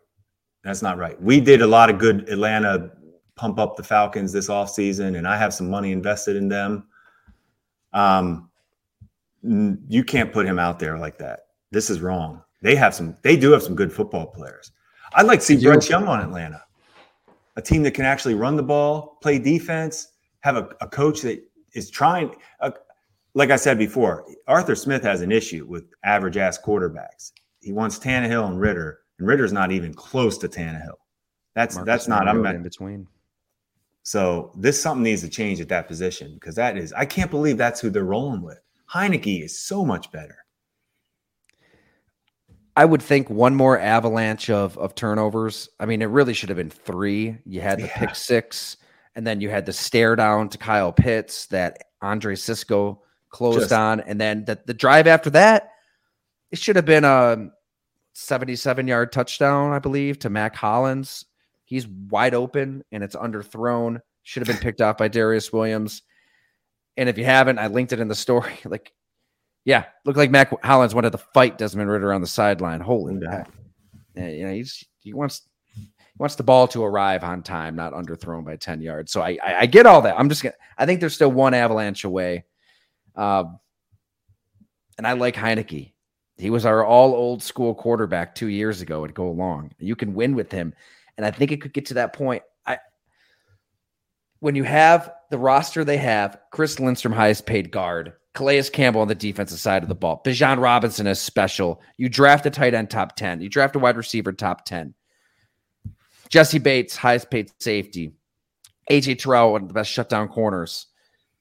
[0.64, 1.22] That's not right.
[1.22, 2.92] We did a lot of good Atlanta
[3.36, 6.88] pump up the Falcons this offseason, and I have some money invested in them.
[7.94, 8.50] Um,
[9.42, 11.48] you can't put him out there like that.
[11.72, 12.44] This is wrong.
[12.62, 14.72] They have some, they do have some good football players.
[15.14, 16.62] I'd like to see Bryce Young on Atlanta,
[17.56, 20.10] a team that can actually run the ball, play defense,
[20.42, 21.42] have a, a coach that
[21.74, 22.36] is trying.
[22.60, 22.74] A,
[23.34, 27.32] like I said before, Arthur Smith has an issue with average ass quarterbacks.
[27.62, 30.98] He wants Tannehill and Ridder, and Ridder's not even close to Tannehill.
[31.56, 33.08] That's Marcus that's not I'm in between.
[34.04, 37.58] So this something needs to change at that position because that is I can't believe
[37.58, 38.60] that's who they're rolling with.
[38.92, 40.38] Heinicke is so much better.
[42.76, 45.70] I would think one more avalanche of of turnovers.
[45.80, 47.38] I mean, it really should have been three.
[47.46, 47.98] You had the yeah.
[47.98, 48.78] pick six,
[49.16, 53.74] and then you had the stare down to Kyle Pitts that Andre Cisco closed Just,
[53.74, 55.72] on, and then the, the drive after that,
[56.52, 57.50] it should have been a
[58.14, 61.26] 77 yard touchdown, I believe, to Mack Hollins.
[61.66, 64.02] He's wide open and it's underthrown.
[64.24, 66.02] Should have been picked off by Darious Williams.
[66.98, 68.54] And if you haven't, I linked it in the story.
[68.66, 68.94] Like,
[69.66, 72.80] yeah, looked like Mack Hollins wanted to fight Desmond Ridder on the sideline.
[72.80, 73.44] Holy yeah.
[74.16, 77.94] yeah, you know, he's he wants he wants the ball to arrive on time, not
[77.94, 79.12] underthrown by 10 yards.
[79.12, 80.18] So I I, I get all that.
[80.18, 82.46] I'm just gonna I think there's still one avalanche away.
[83.16, 83.60] Um,
[84.98, 85.94] and I like Heinicke.
[86.38, 89.72] He was our all old school quarterback two years ago and go along.
[89.78, 90.74] You can win with him.
[91.18, 92.44] And I think it could get to that point.
[92.66, 92.80] I
[94.40, 99.10] when you have the roster they have, Chris Lindstrom, highest paid guard, Calais Campbell on
[99.10, 101.82] the defensive side of the ball, Bijan Robinson is special.
[101.98, 104.94] You draft a tight end top 10, you draft a wide receiver top 10.
[106.30, 108.14] Jessie Bates, highest paid safety.
[108.90, 110.88] AJ Terrell, one of the best shutdown corners.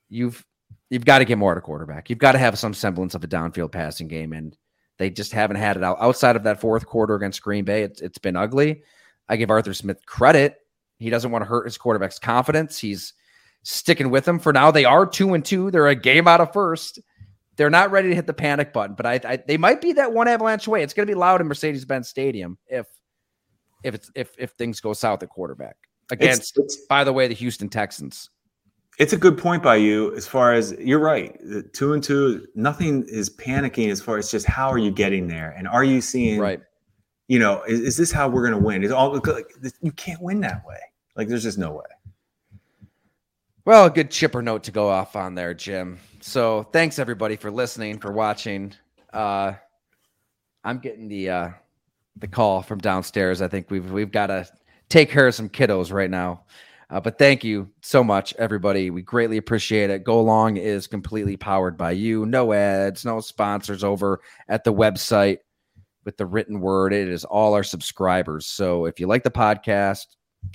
[0.08, 0.44] You've
[0.90, 2.10] you've got to get more at a quarterback.
[2.10, 4.56] You've got to have some semblance of a downfield passing game, and
[4.98, 5.98] they just haven't had it out.
[6.00, 8.82] Outside of that fourth quarter against Green Bay, it's, it's been ugly.
[9.28, 10.56] I give Arthur Smith credit.
[10.98, 12.78] He doesn't want to hurt his quarterback's confidence.
[12.78, 13.12] He's
[13.62, 14.70] sticking with them for now.
[14.70, 15.70] They are two and two.
[15.70, 16.98] They're a game out of first.
[17.56, 20.12] They're not ready to hit the panic button, but I, I they might be that
[20.12, 20.82] one avalanche away.
[20.82, 22.86] It's going to be loud in Mercedes-Benz Stadium if
[23.82, 25.76] if it's if if things go south at quarterback
[26.10, 26.56] against.
[26.56, 28.30] It's, it's, by the way, the Houston Texans.
[28.98, 31.38] It's a good point by you as far as you're right.
[31.40, 35.28] The two and two, nothing is panicking as far as just how are you getting
[35.28, 36.60] there, and are you seeing right?
[37.28, 38.82] You know, is, is this how we're going to win?
[38.82, 39.46] Is all like
[39.80, 40.80] you can't win that way.
[41.14, 41.84] Like there's just no way.
[43.64, 45.98] Well, a good chipper note to go off on there, Jim.
[46.20, 48.72] So thanks everybody for listening, for watching.
[49.12, 49.52] Uh,
[50.64, 51.50] I'm getting the uh,
[52.16, 53.42] the call from downstairs.
[53.42, 54.48] I think we've we've got to
[54.88, 56.44] take care of some kiddos right now.
[56.90, 58.90] Uh, but thank you so much, everybody.
[58.90, 60.04] We greatly appreciate it.
[60.04, 62.24] Go Long is completely powered by you.
[62.24, 65.38] No ads, no sponsors over at the website
[66.04, 66.94] with the written word.
[66.94, 68.46] It is all our subscribers.
[68.46, 70.06] So if you like the podcast,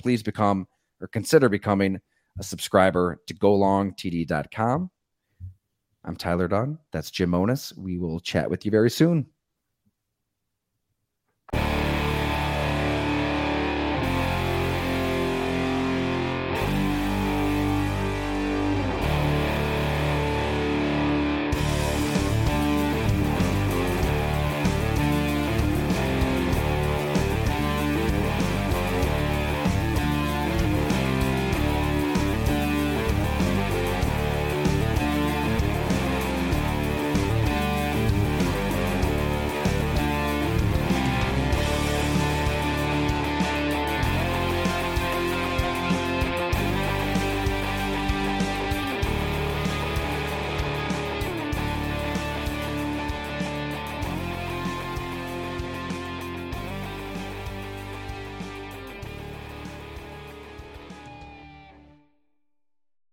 [0.02, 0.66] please become
[1.00, 2.00] or consider becoming
[2.38, 4.90] a subscriber to golongtd.com.
[6.06, 6.78] I'm Tyler Dunne.
[6.92, 7.72] That's Jim Monos.
[7.76, 9.26] We will chat with you very soon.